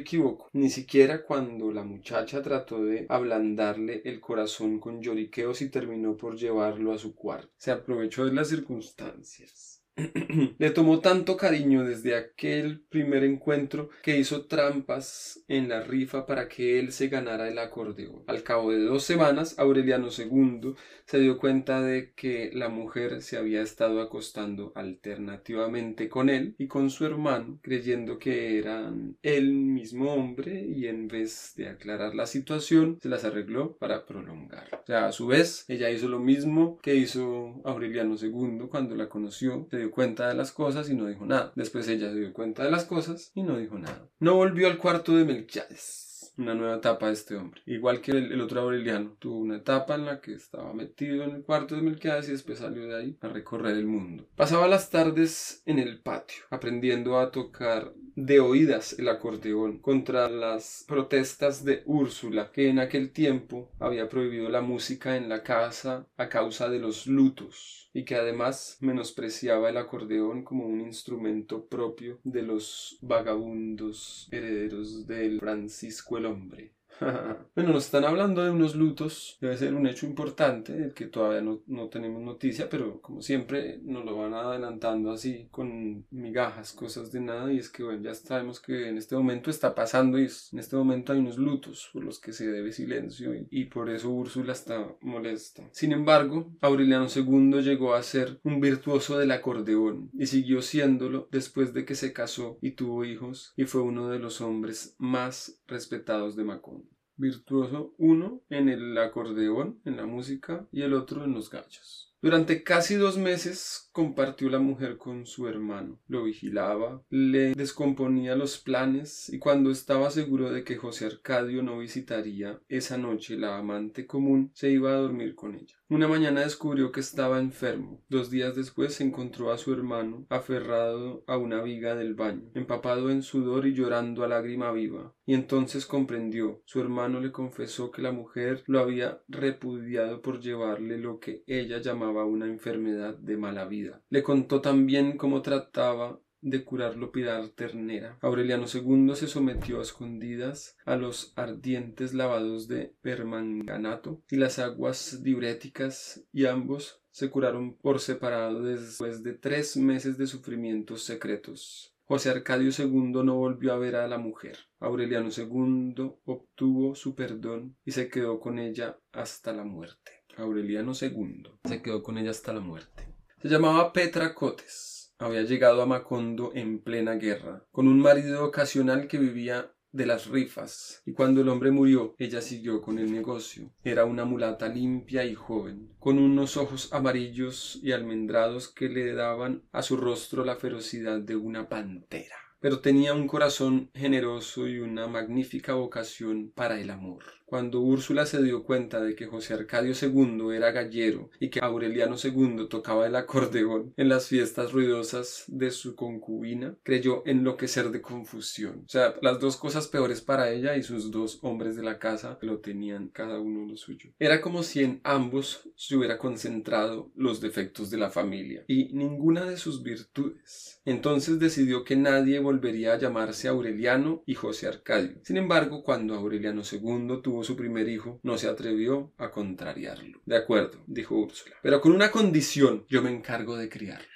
[0.54, 6.36] ni siquiera cuando la muchacha trató de ablandarle el corazón con lloriqueos y terminó por
[6.36, 7.50] llevarlo a su cuarto.
[7.58, 9.73] Se aprovechó de las circunstancias.
[10.58, 16.48] Le tomó tanto cariño desde aquel primer encuentro que hizo trampas en la rifa para
[16.48, 18.24] que él se ganara el acordeón.
[18.26, 20.74] Al cabo de dos semanas, Aureliano II
[21.06, 26.68] se dio cuenta de que la mujer se había estado acostando alternativamente con él y
[26.68, 32.26] con su hermano, creyendo que eran el mismo hombre y en vez de aclarar la
[32.26, 34.70] situación, se las arregló para prolongar.
[34.82, 39.08] O sea, a su vez, ella hizo lo mismo que hizo Aureliano II cuando la
[39.08, 41.52] conoció dio cuenta de las cosas y no dijo nada.
[41.56, 44.08] Después ella se dio cuenta de las cosas y no dijo nada.
[44.20, 47.62] No volvió al cuarto de Melquiades una nueva etapa de este hombre.
[47.66, 51.44] Igual que el, otro Aureliano, tuvo una etapa en la que estaba metido en el
[51.44, 54.28] cuarto de Melquiades y después salió de ahí a recorrer el mundo.
[54.36, 60.86] Pasaba las tardes en el patio, aprendiendo a tocar de oídas el acordeón contra las
[60.88, 66.30] protestas de Úrsula, que en aquel tiempo había prohibido la música en la casa a
[66.30, 72.42] causa de los lutos y que además menospreciaba el acordeón como un instrumento propio de
[72.42, 76.74] los vagabundos herederos del Francisco el Hombre.
[77.56, 81.42] bueno, nos están hablando de unos lutos, debe ser un hecho importante del que todavía
[81.42, 87.12] no, no, tenemos noticia, pero como siempre nos lo van adelantando así con migajas, cosas
[87.12, 90.28] de nada, y es que bueno, ya sabemos que en este momento está pasando y
[90.52, 93.90] en este momento hay unos lutos por los que se debe silencio y, y por
[93.90, 95.68] eso Úrsula está molesta.
[95.72, 101.74] Sin embargo, Aureliano II llegó a ser un virtuoso del acordeón y siguió siéndolo después
[101.74, 106.36] de que se casó y tuvo hijos y fue uno de los hombres más respetados
[106.36, 111.50] de Macón virtuoso, uno en el acordeón, en la música, y el otro en los
[111.50, 112.13] gallos.
[112.24, 118.60] Durante casi dos meses compartió la mujer con su hermano, lo vigilaba, le descomponía los
[118.60, 124.08] planes y cuando estaba seguro de que José Arcadio no visitaría esa noche la amante
[124.08, 125.76] común, se iba a dormir con ella.
[125.90, 128.02] Una mañana descubrió que estaba enfermo.
[128.10, 133.22] Dos días después encontró a su hermano aferrado a una viga del baño, empapado en
[133.22, 135.14] sudor y llorando a lágrima viva.
[135.26, 136.64] Y entonces comprendió.
[136.66, 141.78] Su hermano le confesó que la mujer lo había repudiado por llevarle lo que ella
[141.80, 144.02] llamaba una enfermedad de mala vida.
[144.10, 148.18] Le contó también cómo trataba de curarlo Pilar Ternera.
[148.22, 155.24] Aureliano II se sometió a escondidas a los ardientes lavados de permanganato y las aguas
[155.24, 161.96] diuréticas y ambos se curaron por separado después de tres meses de sufrimientos secretos.
[162.06, 164.58] José Arcadio II no volvió a ver a la mujer.
[164.80, 165.96] Aureliano II
[166.26, 170.23] obtuvo su perdón y se quedó con ella hasta la muerte.
[170.38, 173.08] Aureliano II se quedó con ella hasta la muerte.
[173.42, 174.94] Se llamaba Petra Cotes
[175.24, 180.28] había llegado a Macondo en plena guerra, con un marido ocasional que vivía de las
[180.28, 183.72] rifas, y cuando el hombre murió, ella siguió con el negocio.
[183.84, 189.64] Era una mulata limpia y joven, con unos ojos amarillos y almendrados que le daban
[189.72, 195.06] a su rostro la ferocidad de una pantera pero tenía un corazón generoso y una
[195.06, 197.26] magnífica vocación para el amor.
[197.54, 202.16] Cuando Úrsula se dio cuenta de que José Arcadio II era gallero y que Aureliano
[202.18, 208.86] II tocaba el acordeón en las fiestas ruidosas de su concubina, creyó enloquecer de confusión.
[208.88, 212.40] O sea, las dos cosas peores para ella y sus dos hombres de la casa
[212.42, 214.10] lo tenían cada uno lo suyo.
[214.18, 219.46] Era como si en ambos se hubiera concentrado los defectos de la familia y ninguna
[219.46, 220.82] de sus virtudes.
[220.86, 225.20] Entonces decidió que nadie volvería a llamarse Aureliano y José Arcadio.
[225.22, 230.22] Sin embargo, cuando Aureliano II tuvo su primer hijo, no se atrevió a contrariarlo.
[230.26, 234.08] De acuerdo, dijo Úrsula, pero con una condición, yo me encargo de criarlo.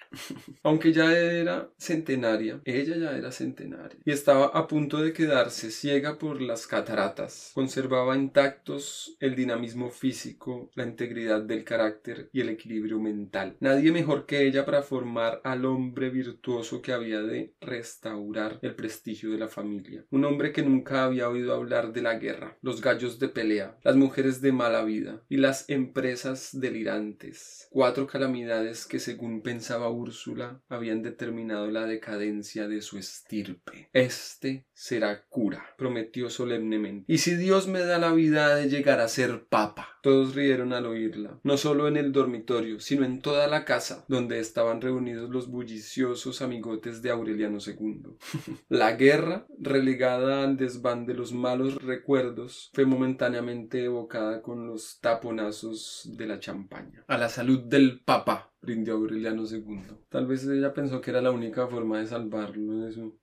[0.64, 6.18] Aunque ya era centenaria, ella ya era centenaria y estaba a punto de quedarse ciega
[6.18, 7.52] por las cataratas.
[7.54, 13.58] Conservaba intactos el dinamismo físico, la integridad del carácter y el equilibrio mental.
[13.60, 19.32] Nadie mejor que ella para formar al hombre virtuoso que había de restaurar el prestigio
[19.32, 20.06] de la familia.
[20.10, 23.96] Un hombre que nunca había oído hablar de la guerra, los gallos de pelea, las
[23.96, 27.68] mujeres de mala vida y las empresas delirantes.
[27.70, 33.90] Cuatro calamidades que según pensaba Úrsula habían determinado la decadencia de su estirpe.
[33.94, 37.12] Este será cura, prometió solemnemente.
[37.12, 39.98] Y si Dios me da la vida de llegar a ser papa.
[40.04, 44.40] Todos rieron al oírla, no solo en el dormitorio, sino en toda la casa, donde
[44.40, 48.04] estaban reunidos los bulliciosos amigotes de Aureliano II.
[48.70, 56.08] la guerra, relegada al desván de los malos recuerdos, fue momentáneamente evocada con los taponazos
[56.16, 57.04] de la champaña.
[57.08, 59.82] A la salud del papa, rindió Aureliano II.
[60.10, 63.18] Tal vez ella pensó que era la única forma de salvarlo de su.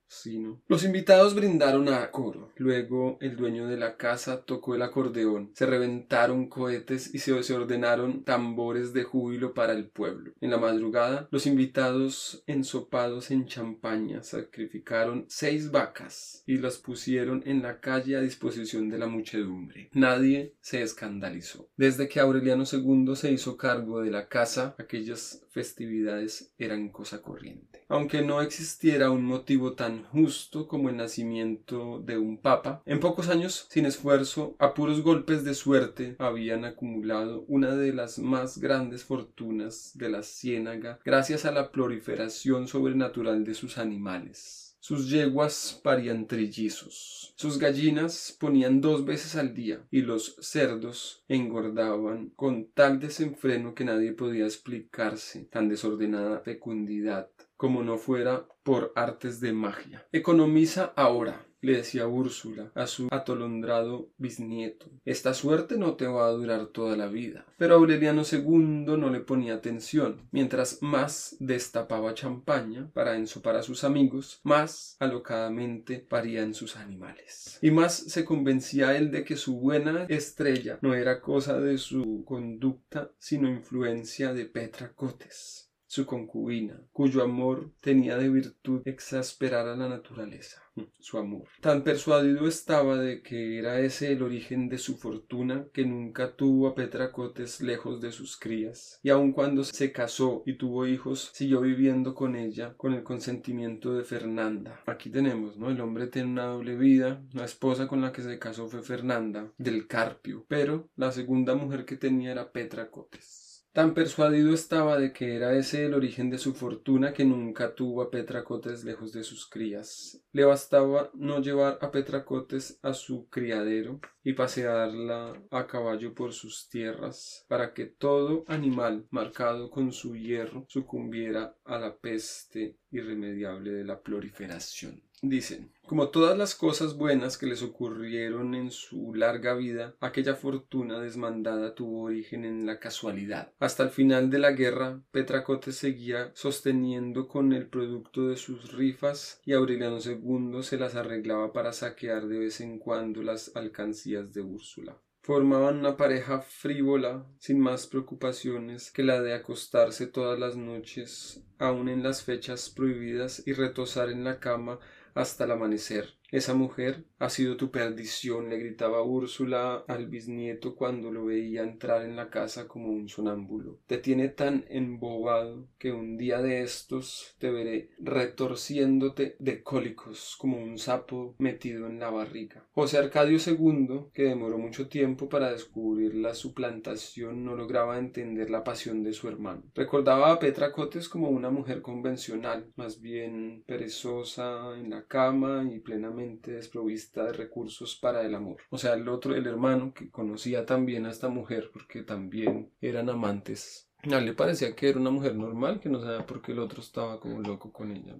[0.67, 2.51] Los invitados brindaron a coro.
[2.57, 5.51] Luego el dueño de la casa tocó el acordeón.
[5.53, 10.33] Se reventaron cohetes y se ordenaron tambores de júbilo para el pueblo.
[10.41, 17.61] En la madrugada, los invitados ensopados en champaña sacrificaron seis vacas y las pusieron en
[17.61, 19.89] la calle a disposición de la muchedumbre.
[19.93, 21.69] Nadie se escandalizó.
[21.77, 27.85] Desde que Aureliano II se hizo cargo de la casa, aquellas festividades eran cosa corriente.
[27.87, 30.95] Aunque no existiera un motivo tan justo como el
[31.35, 37.43] de un papa, en pocos años, sin esfuerzo, a puros golpes de suerte, habían acumulado
[37.49, 43.53] una de las más grandes fortunas de la ciénaga gracias a la proliferación sobrenatural de
[43.53, 44.65] sus animales.
[44.79, 52.29] Sus yeguas parían trillizos, sus gallinas ponían dos veces al día y los cerdos engordaban
[52.35, 59.39] con tal desenfreno que nadie podía explicarse tan desordenada fecundidad como no fuera por artes
[59.39, 60.07] de magia.
[60.11, 64.85] Economiza ahora, le decía Úrsula a su atolondrado bisnieto.
[65.03, 67.45] Esta suerte no te va a durar toda la vida.
[67.57, 70.27] Pero Aureliano II no le ponía atención.
[70.31, 77.57] Mientras más destapaba champaña para ensopar a sus amigos, más alocadamente parían sus animales.
[77.61, 82.23] Y más se convencía él de que su buena estrella no era cosa de su
[82.25, 85.64] conducta, sino influencia de Petra Cotes
[85.95, 90.61] su concubina, cuyo amor tenía de virtud exasperar a la naturaleza,
[90.99, 91.47] su amor.
[91.61, 96.67] Tan persuadido estaba de que era ese el origen de su fortuna que nunca tuvo
[96.67, 101.61] a Petracotes lejos de sus crías, y aun cuando se casó y tuvo hijos, siguió
[101.61, 104.81] viviendo con ella con el consentimiento de Fernanda.
[104.87, 105.69] Aquí tenemos, ¿no?
[105.69, 109.49] El hombre tiene una doble vida, la esposa con la que se casó fue Fernanda,
[109.57, 113.44] del Carpio, pero la segunda mujer que tenía era Petracotes.
[113.75, 118.01] Tan persuadido estaba de que era ese el origen de su fortuna que nunca tuvo
[118.01, 120.21] a Petracotes lejos de sus crías.
[120.31, 126.69] Le bastaba no llevar a Petracotes a su criadero y pasearla a caballo por sus
[126.69, 133.83] tierras para que todo animal marcado con su hierro sucumbiera a la peste irremediable de
[133.83, 135.03] la proliferación.
[135.27, 140.99] Dicen, como todas las cosas buenas que les ocurrieron en su larga vida, aquella fortuna
[140.99, 143.51] desmandada tuvo origen en la casualidad.
[143.59, 149.41] Hasta el final de la guerra, Petracote seguía sosteniendo con el producto de sus rifas
[149.45, 154.41] y Aureliano II se las arreglaba para saquear de vez en cuando las alcancías de
[154.41, 161.43] Úrsula formaban una pareja frívola, sin más preocupaciones que la de acostarse todas las noches,
[161.57, 164.77] aun en las fechas prohibidas, y retosar en la cama
[165.15, 166.13] hasta el amanecer.
[166.31, 172.01] Esa mujer ha sido tu perdición, le gritaba Úrsula al bisnieto cuando lo veía entrar
[172.01, 173.79] en la casa como un sonámbulo.
[173.87, 180.57] Te tiene tan embobado que un día de estos te veré retorciéndote de cólicos como
[180.57, 182.67] un sapo metido en la barriga.
[182.73, 188.63] José Arcadio II, que demoró mucho tiempo para descubrir la suplantación, no lograba entender la
[188.63, 189.63] pasión de su hermano.
[189.73, 195.79] Recordaba a Petra Cotes como una mujer convencional, más bien perezosa en la cama y
[195.79, 198.57] plenamente desprovista de recursos para el amor.
[198.69, 203.09] O sea, el otro, el hermano que conocía también a esta mujer porque también eran
[203.09, 203.89] amantes.
[204.03, 206.81] A le parecía que era una mujer normal, que no sabía por qué el otro
[206.81, 208.15] estaba como loco con ella.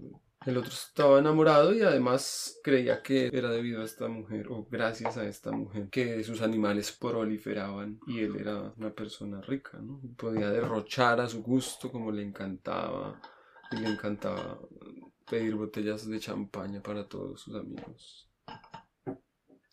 [0.45, 5.17] El otro estaba enamorado y además creía que era debido a esta mujer o gracias
[5.17, 10.01] a esta mujer que sus animales proliferaban y él era una persona rica, ¿no?
[10.15, 13.19] Podía derrochar a su gusto como le encantaba
[13.71, 14.59] y le encantaba
[15.29, 18.29] pedir botellas de champaña para todos sus amigos.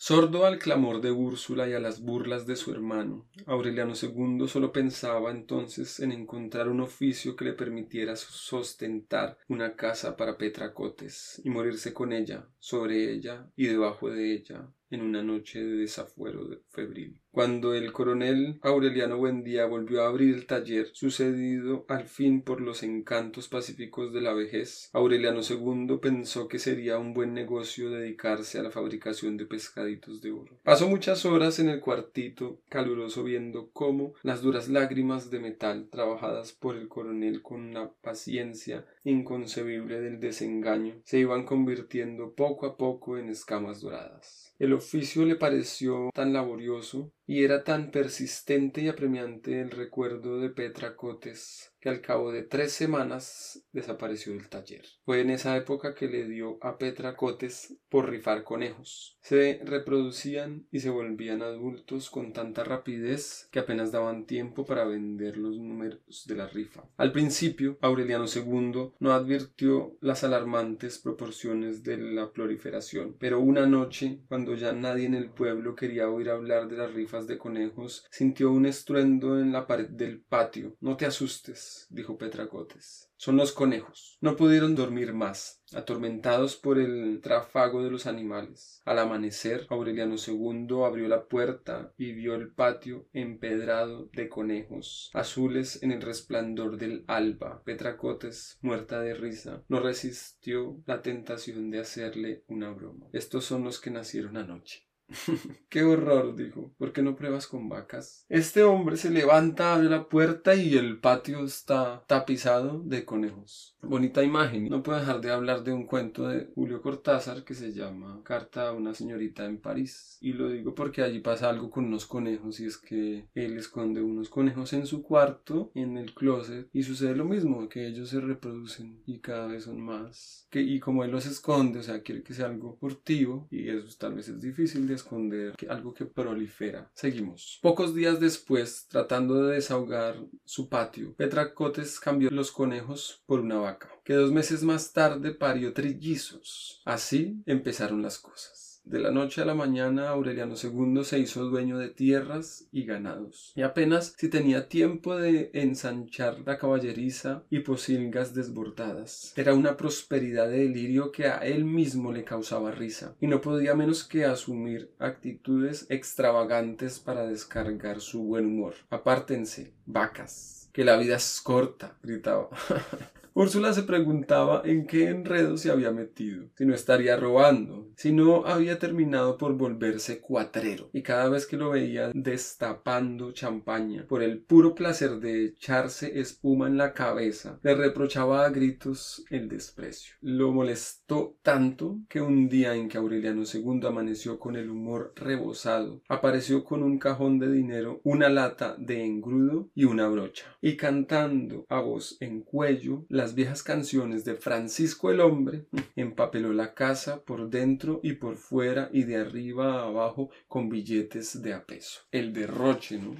[0.05, 4.73] Sordo al clamor de Úrsula y a las burlas de su hermano, Aureliano II solo
[4.73, 11.51] pensaba entonces en encontrar un oficio que le permitiera sostentar una casa para Petracotes y
[11.51, 17.19] morirse con ella, sobre ella y debajo de ella, en una noche de desafuero febril.
[17.31, 22.83] Cuando el coronel Aureliano Buendía volvió a abrir el taller, sucedido al fin por los
[22.83, 28.63] encantos pacíficos de la vejez, Aureliano II pensó que sería un buen negocio dedicarse a
[28.63, 30.59] la fabricación de pescaditos de oro.
[30.63, 36.53] Pasó muchas horas en el cuartito caluroso viendo cómo las duras lágrimas de metal trabajadas
[36.53, 43.17] por el coronel con la paciencia inconcebible del desengaño se iban convirtiendo poco a poco
[43.17, 44.42] en escamas doradas.
[44.63, 50.51] El oficio le pareció tan laborioso y era tan persistente y apremiante el recuerdo de
[50.51, 54.85] Petra Cotes que al cabo de tres semanas desapareció del taller.
[55.05, 59.19] Fue en esa época que le dio a Petra Cotes por rifar conejos.
[59.21, 65.37] Se reproducían y se volvían adultos con tanta rapidez que apenas daban tiempo para vender
[65.37, 66.85] los números de la rifa.
[66.97, 74.21] Al principio, Aureliano II no advirtió las alarmantes proporciones de la proliferación, pero una noche,
[74.29, 78.51] cuando ya nadie en el pueblo quería oír hablar de las rifas de conejos, sintió
[78.51, 80.77] un estruendo en la pared del patio.
[80.81, 83.11] No te asustes, dijo Petracotes.
[83.17, 84.17] Son los conejos.
[84.21, 88.81] No pudieron dormir más, atormentados por el tráfago de los animales.
[88.85, 95.83] Al amanecer, Aureliano II abrió la puerta y vio el patio empedrado de conejos, azules
[95.83, 97.63] en el resplandor del alba.
[97.65, 103.07] Petracotes, muerta de risa, no resistió la tentación de hacerle una broma.
[103.13, 104.85] Estos son los que nacieron anoche.
[105.69, 106.73] Qué horror, dijo.
[106.79, 108.25] ¿Por qué no pruebas con vacas?
[108.29, 113.77] Este hombre se levanta, abre la puerta y el patio está tapizado de conejos.
[113.83, 114.69] Bonita imagen.
[114.69, 118.69] No puedo dejar de hablar de un cuento de Julio Cortázar que se llama Carta
[118.69, 120.19] a una señorita en París.
[120.21, 124.03] Y lo digo porque allí pasa algo con unos conejos y es que él esconde
[124.03, 128.21] unos conejos en su cuarto, en el closet, y sucede lo mismo, que ellos se
[128.21, 130.47] reproducen y cada vez son más.
[130.51, 133.97] Que, y como él los esconde, o sea, quiere que sea algo furtivo y eso
[133.99, 136.91] tal vez es difícil de esconder algo que prolifera.
[136.95, 137.59] Seguimos.
[137.63, 143.57] Pocos días después, tratando de desahogar su patio, Petra Cotes cambió los conejos por una
[143.57, 146.83] vaca, que dos meses más tarde parió trillizos.
[146.85, 148.72] Así empezaron las cosas.
[148.85, 153.53] De la noche a la mañana Aureliano II se hizo dueño de tierras y ganados,
[153.55, 159.33] y apenas si tenía tiempo de ensanchar la caballeriza y posilgas desbordadas.
[159.37, 163.75] Era una prosperidad de delirio que a él mismo le causaba risa, y no podía
[163.75, 168.75] menos que asumir actitudes extravagantes para descargar su buen humor.
[168.91, 172.49] Apártense, vacas, que la vida es corta, gritaba.
[173.35, 178.45] Úrsula se preguntaba en qué enredo se había metido, si no estaría robando, si no
[178.45, 184.43] había terminado por volverse cuatrero, y cada vez que lo veía destapando champaña por el
[184.43, 190.15] puro placer de echarse espuma en la cabeza, le reprochaba a gritos el desprecio.
[190.21, 196.03] Lo molestó tanto que un día en que Aureliano II amaneció con el humor rebosado,
[196.07, 201.65] apareció con un cajón de dinero, una lata de engrudo y una brocha, y cantando
[201.71, 207.51] a voz en cuello las viejas canciones de Francisco el Hombre, empapeló la casa por
[207.51, 212.01] dentro y por fuera y de arriba a abajo con billetes de a peso.
[212.11, 213.15] El derroche, ¿no?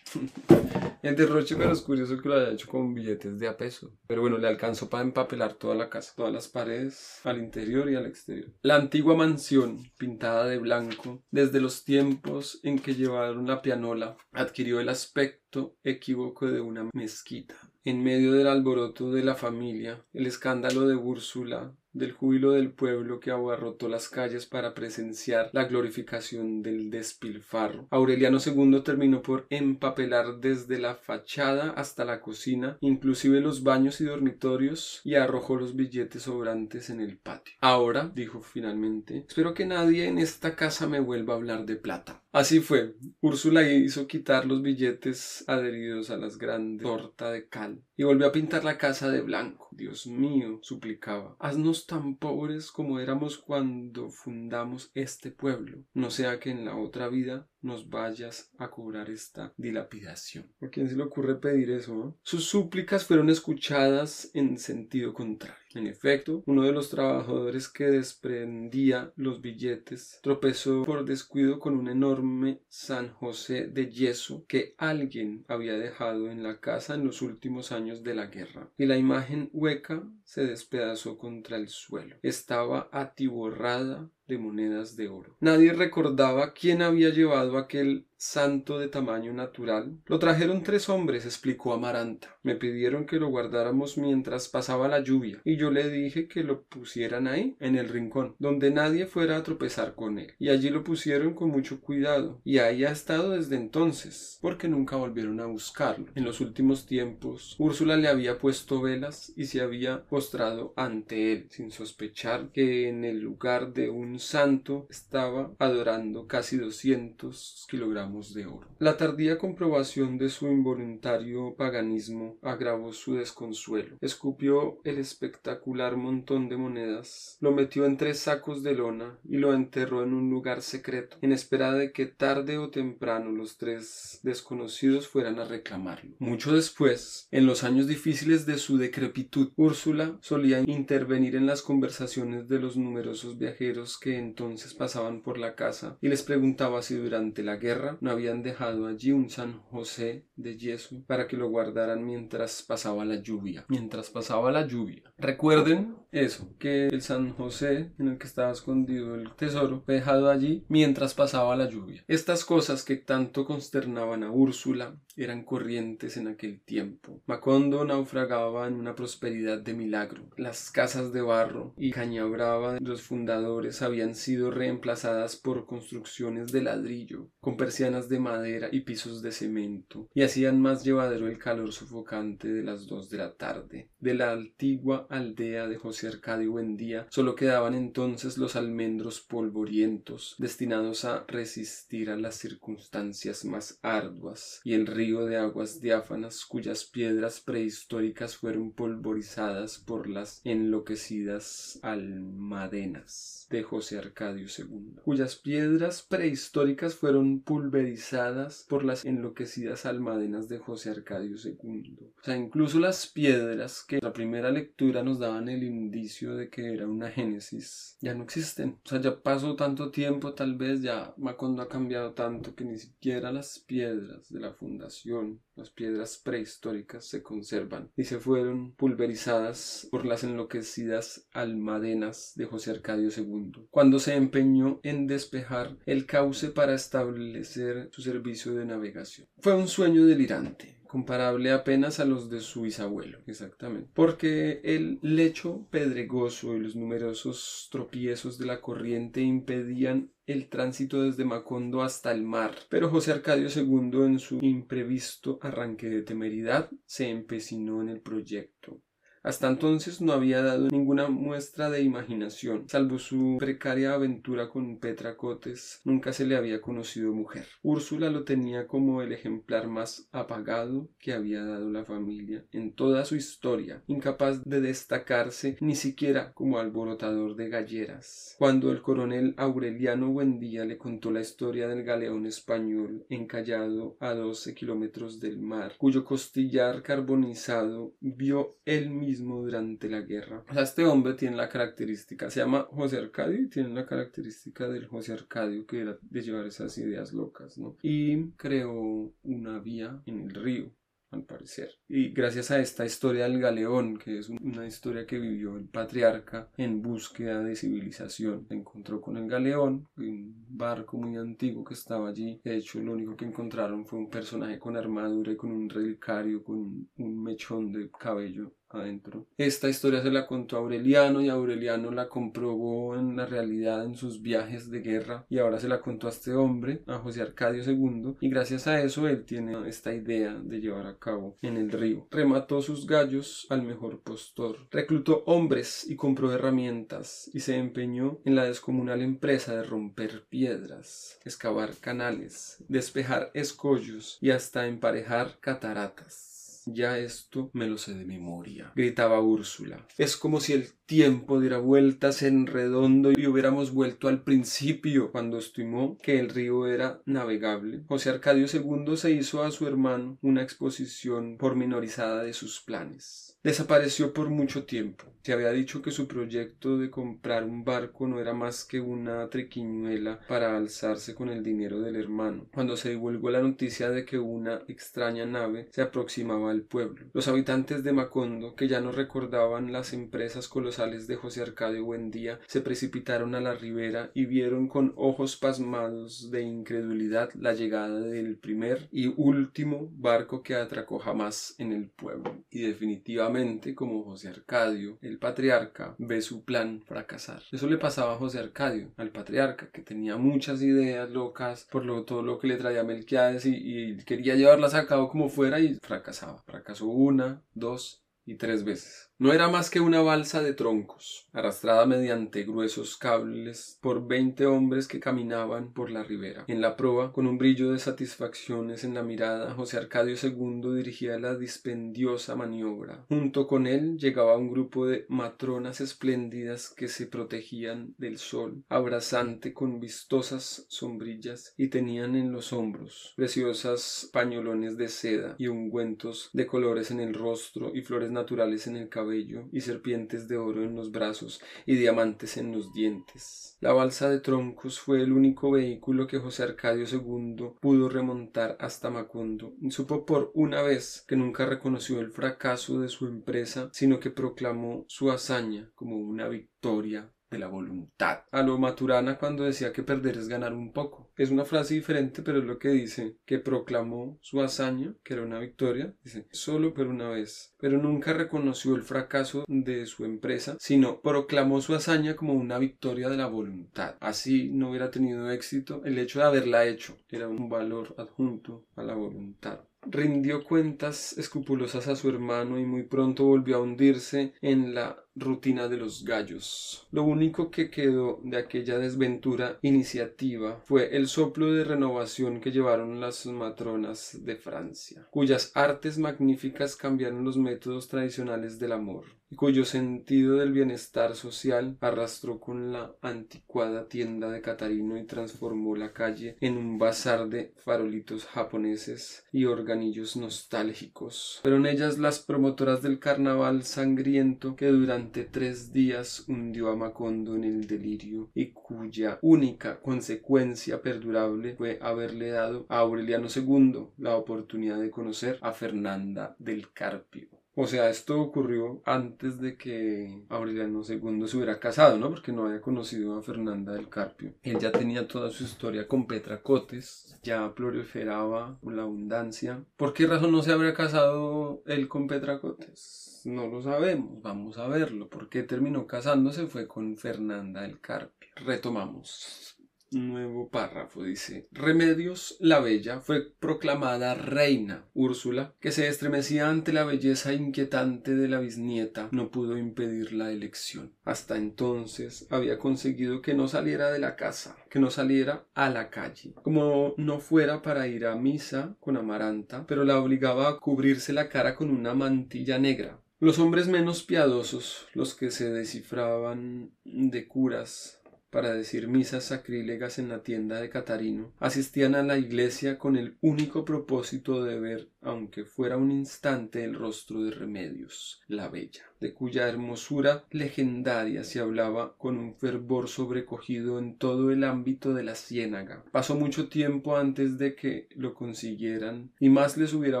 [1.02, 3.92] el derroche, pero es curioso que lo haya hecho con billetes de a peso.
[4.08, 7.94] Pero bueno, le alcanzó para empapelar toda la casa, todas las paredes, al interior y
[7.94, 8.50] al exterior.
[8.62, 14.80] La antigua mansión, pintada de blanco, desde los tiempos en que llevaron la pianola, adquirió
[14.80, 17.54] el aspecto equívoco de una mezquita.
[17.86, 23.20] En medio del alboroto de la familia, el escándalo de Úrsula, del júbilo del pueblo
[23.20, 27.86] que abarrotó las calles para presenciar la glorificación del despilfarro.
[27.90, 34.04] Aureliano II terminó por empapelar desde la fachada hasta la cocina, inclusive los baños y
[34.04, 37.54] dormitorios, y arrojó los billetes sobrantes en el patio.
[37.60, 42.23] Ahora, dijo finalmente, espero que nadie en esta casa me vuelva a hablar de plata.
[42.34, 42.96] Así fue.
[43.20, 48.32] Úrsula hizo quitar los billetes adheridos a las grandes torta de cal y volvió a
[48.32, 49.68] pintar la casa de blanco.
[49.70, 56.50] Dios mío, suplicaba, haznos tan pobres como éramos cuando fundamos este pueblo, no sea que
[56.50, 60.52] en la otra vida nos vayas a cobrar esta dilapidación.
[60.60, 62.16] ¿A quién se le ocurre pedir eso?
[62.22, 65.64] Sus súplicas fueron escuchadas en sentido contrario.
[65.74, 71.88] En efecto, uno de los trabajadores que desprendía los billetes tropezó por descuido con un
[71.88, 77.72] enorme San José de yeso que alguien había dejado en la casa en los últimos
[77.72, 82.16] años de la guerra, y la imagen hueca se despedazó contra el suelo.
[82.22, 85.36] Estaba atiborrada de monedas de oro.
[85.40, 89.98] Nadie recordaba quién había llevado aquel santo de tamaño natural?
[90.06, 92.36] Lo trajeron tres hombres, explicó Amaranta.
[92.42, 96.62] Me pidieron que lo guardáramos mientras pasaba la lluvia, y yo le dije que lo
[96.62, 100.34] pusieran ahí, en el rincón, donde nadie fuera a tropezar con él.
[100.38, 104.96] Y allí lo pusieron con mucho cuidado, y ahí ha estado desde entonces, porque nunca
[104.96, 106.06] volvieron a buscarlo.
[106.14, 111.46] En los últimos tiempos, Úrsula le había puesto velas y se había postrado ante él,
[111.50, 118.46] sin sospechar que en el lugar de un santo estaba adorando casi doscientos kilogramos de
[118.46, 118.68] oro.
[118.78, 123.96] La tardía comprobación de su involuntario paganismo agravó su desconsuelo.
[124.00, 129.54] Escupió el espectacular montón de monedas, lo metió en tres sacos de lona y lo
[129.54, 135.08] enterró en un lugar secreto, en espera de que tarde o temprano los tres desconocidos
[135.08, 136.14] fueran a reclamarlo.
[136.18, 142.48] Mucho después, en los años difíciles de su decrepitud, Úrsula solía intervenir en las conversaciones
[142.48, 147.42] de los numerosos viajeros que entonces pasaban por la casa y les preguntaba si durante
[147.42, 152.04] la guerra no habían dejado allí un San José de yeso para que lo guardaran
[152.04, 153.64] mientras pasaba la lluvia.
[153.68, 155.02] Mientras pasaba la lluvia.
[155.18, 160.30] Recuerden eso, que el San José en el que estaba escondido el tesoro fue dejado
[160.30, 162.04] allí mientras pasaba la lluvia.
[162.08, 167.22] Estas cosas que tanto consternaban a Úrsula eran corrientes en aquel tiempo.
[167.26, 170.30] Macondo naufragaba en una prosperidad de milagro.
[170.36, 176.52] Las casas de barro y caña brava de los fundadores habían sido reemplazadas por construcciones
[176.52, 181.38] de ladrillo, con persianas de madera y pisos de cemento, y hacían más llevadero el
[181.38, 183.90] calor sofocante de las dos de la tarde.
[184.04, 191.06] De la antigua aldea de José Arcadio Buendía solo quedaban entonces los almendros polvorientos, destinados
[191.06, 197.40] a resistir a las circunstancias más arduas, y el río de aguas diáfanas cuyas piedras
[197.40, 207.40] prehistóricas fueron polvorizadas por las enloquecidas almadenas de José Arcadio II, cuyas piedras prehistóricas fueron
[207.40, 211.96] pulverizadas por las enloquecidas almadenas de José Arcadio II.
[212.18, 216.86] O sea, incluso las piedras la primera lectura nos daban el indicio de que era
[216.86, 218.78] una génesis, ya no existen.
[218.84, 222.78] O sea, ya pasó tanto tiempo, tal vez ya Macondo ha cambiado tanto que ni
[222.78, 229.88] siquiera las piedras de la fundación, las piedras prehistóricas se conservan y se fueron pulverizadas
[229.90, 236.48] por las enloquecidas almadenas de José Arcadio II, cuando se empeñó en despejar el cauce
[236.48, 239.28] para establecer su servicio de navegación.
[239.40, 245.66] Fue un sueño delirante, comparable apenas a los de su bisabuelo, exactamente, porque el lecho
[245.72, 252.22] pedregoso y los numerosos tropiezos de la corriente impedían el tránsito desde Macondo hasta el
[252.22, 258.00] mar, pero José Arcadio II en su imprevisto arranque de temeridad se empecinó en el
[258.00, 258.80] proyecto.
[259.24, 265.16] Hasta entonces no había dado ninguna muestra de imaginación, salvo su precaria aventura con Petra
[265.16, 267.46] Cotes, nunca se le había conocido mujer.
[267.62, 273.06] Úrsula lo tenía como el ejemplar más apagado que había dado la familia en toda
[273.06, 278.34] su historia, incapaz de destacarse ni siquiera como alborotador de galleras.
[278.38, 284.54] Cuando el coronel Aureliano Buendía le contó la historia del galeón español encallado a doce
[284.54, 290.44] kilómetros del mar, cuyo costillar carbonizado vio él mismo durante la guerra.
[290.48, 294.68] O sea, este hombre tiene la característica, se llama José Arcadio y tiene la característica
[294.68, 297.76] del José Arcadio que era de llevar esas ideas locas, ¿no?
[297.82, 300.72] Y creó una vía en el río
[301.14, 301.70] al parecer.
[301.88, 306.50] Y gracias a esta historia del galeón, que es una historia que vivió el patriarca
[306.56, 312.08] en búsqueda de civilización, se encontró con el galeón, un barco muy antiguo que estaba
[312.08, 312.40] allí.
[312.44, 316.42] De hecho, lo único que encontraron fue un personaje con armadura y con un relicario,
[316.42, 319.26] con un mechón de cabello adentro.
[319.36, 324.22] Esta historia se la contó Aureliano y Aureliano la comprobó en la realidad en sus
[324.22, 328.14] viajes de guerra y ahora se la contó a este hombre, a José Arcadio II,
[328.20, 332.06] y gracias a eso él tiene esta idea de llevar a cabo en el río.
[332.10, 338.34] Remató sus gallos al mejor postor, reclutó hombres y compró herramientas y se empeñó en
[338.34, 346.33] la descomunal empresa de romper piedras, excavar canales, despejar escollos y hasta emparejar cataratas.
[346.66, 349.86] Ya esto me lo sé de memoria, gritaba Úrsula.
[349.98, 355.38] Es como si el tiempo diera vueltas en redondo y hubiéramos vuelto al principio, cuando
[355.38, 357.82] estimó que el río era navegable.
[357.86, 363.33] José Arcadio II se hizo a su hermano una exposición pormenorizada de sus planes.
[363.44, 365.04] Desapareció por mucho tiempo.
[365.22, 369.28] Se había dicho que su proyecto de comprar un barco no era más que una
[369.28, 372.46] triquiñuela para alzarse con el dinero del hermano.
[372.52, 377.06] Cuando se divulgó la noticia de que una extraña nave se aproximaba el pueblo.
[377.14, 382.40] Los habitantes de Macondo, que ya no recordaban las empresas colosales de José Arcadio Buendía,
[382.46, 388.36] se precipitaron a la ribera y vieron con ojos pasmados de incredulidad la llegada del
[388.36, 392.44] primer y último barco que atracó jamás en el pueblo.
[392.50, 393.33] Y definitivamente,
[393.74, 397.42] como José Arcadio, el patriarca, ve su plan fracasar.
[397.50, 402.04] Eso le pasaba a José Arcadio, al patriarca, que tenía muchas ideas locas por lo,
[402.04, 405.74] todo lo que le traía Melquiades y, y quería llevarlas a cabo como fuera y
[405.82, 406.42] fracasaba.
[406.46, 409.10] Fracasó una, dos y tres veces.
[409.16, 414.88] No era más que una balsa de troncos, arrastrada mediante gruesos cables por veinte hombres
[414.88, 416.44] que caminaban por la ribera.
[416.48, 421.16] En la proa, con un brillo de satisfacciones en la mirada, José Arcadio II dirigía
[421.20, 423.06] la dispendiosa maniobra.
[423.08, 429.54] Junto con él llegaba un grupo de matronas espléndidas que se protegían del sol, abrazante
[429.54, 436.48] con vistosas sombrillas, y tenían en los hombros preciosas pañolones de seda y ungüentos de
[436.48, 440.74] colores en el rostro y flores naturales en el cabello y serpientes de oro en
[440.74, 443.56] los brazos y diamantes en los dientes.
[443.60, 448.90] La balsa de troncos fue el único vehículo que José Arcadio II pudo remontar hasta
[448.90, 449.54] Macondo.
[449.70, 454.84] Supo por una vez que nunca reconoció el fracaso de su empresa, sino que proclamó
[454.88, 458.20] su hazaña como una victoria de la voluntad.
[458.30, 461.10] A lo Maturana cuando decía que perder es ganar un poco.
[461.16, 465.22] Es una frase diferente, pero es lo que dice, que proclamó su hazaña, que era
[465.22, 470.56] una victoria, dice, solo por una vez, pero nunca reconoció el fracaso de su empresa,
[470.58, 473.96] sino proclamó su hazaña como una victoria de la voluntad.
[474.00, 478.82] Así no hubiera tenido éxito el hecho de haberla hecho, era un valor adjunto a
[478.82, 484.74] la voluntad rindió cuentas escrupulosas a su hermano y muy pronto volvió a hundirse en
[484.74, 486.86] la rutina de los gallos.
[486.90, 493.00] Lo único que quedó de aquella desventura iniciativa fue el soplo de renovación que llevaron
[493.00, 499.64] las matronas de Francia, cuyas artes magníficas cambiaron los métodos tradicionales del amor y cuyo
[499.64, 506.36] sentido del bienestar social arrastró con la anticuada tienda de Catarino y transformó la calle
[506.40, 511.40] en un bazar de farolitos japoneses y organillos nostálgicos.
[511.42, 517.44] Fueron ellas las promotoras del carnaval sangriento que durante tres días hundió a Macondo en
[517.44, 524.80] el delirio y cuya única consecuencia perdurable fue haberle dado a Aureliano II la oportunidad
[524.80, 527.28] de conocer a Fernanda del Carpio.
[527.56, 532.10] O sea, esto ocurrió antes de que Aureliano II se hubiera casado, ¿no?
[532.10, 534.34] Porque no había conocido a Fernanda del Carpio.
[534.42, 539.64] Él ya tenía toda su historia con Petra Cotes, ya proliferaba la abundancia.
[539.76, 543.22] ¿Por qué razón no se habría casado él con Petra Cotes?
[543.24, 545.08] No lo sabemos, vamos a verlo.
[545.08, 546.46] ¿Por qué terminó casándose?
[546.48, 548.30] Fue con Fernanda del Carpio.
[548.36, 549.53] Retomamos
[549.94, 554.84] nuevo párrafo dice Remedios la Bella fue proclamada reina.
[554.94, 560.30] Úrsula, que se estremecía ante la belleza inquietante de la bisnieta, no pudo impedir la
[560.30, 560.92] elección.
[561.04, 565.90] Hasta entonces había conseguido que no saliera de la casa, que no saliera a la
[565.90, 571.12] calle, como no fuera para ir a misa con Amaranta, pero la obligaba a cubrirse
[571.12, 573.00] la cara con una mantilla negra.
[573.20, 578.02] Los hombres menos piadosos, los que se descifraban de curas,
[578.34, 583.14] para decir misas sacrílegas en la tienda de Catarino, asistían a la iglesia con el
[583.20, 589.12] único propósito de ver, aunque fuera un instante, el rostro de Remedios, la bella de
[589.12, 595.14] cuya hermosura legendaria se hablaba con un fervor sobrecogido en todo el ámbito de la
[595.14, 595.84] ciénaga.
[595.92, 600.00] Pasó mucho tiempo antes de que lo consiguieran, y más les hubiera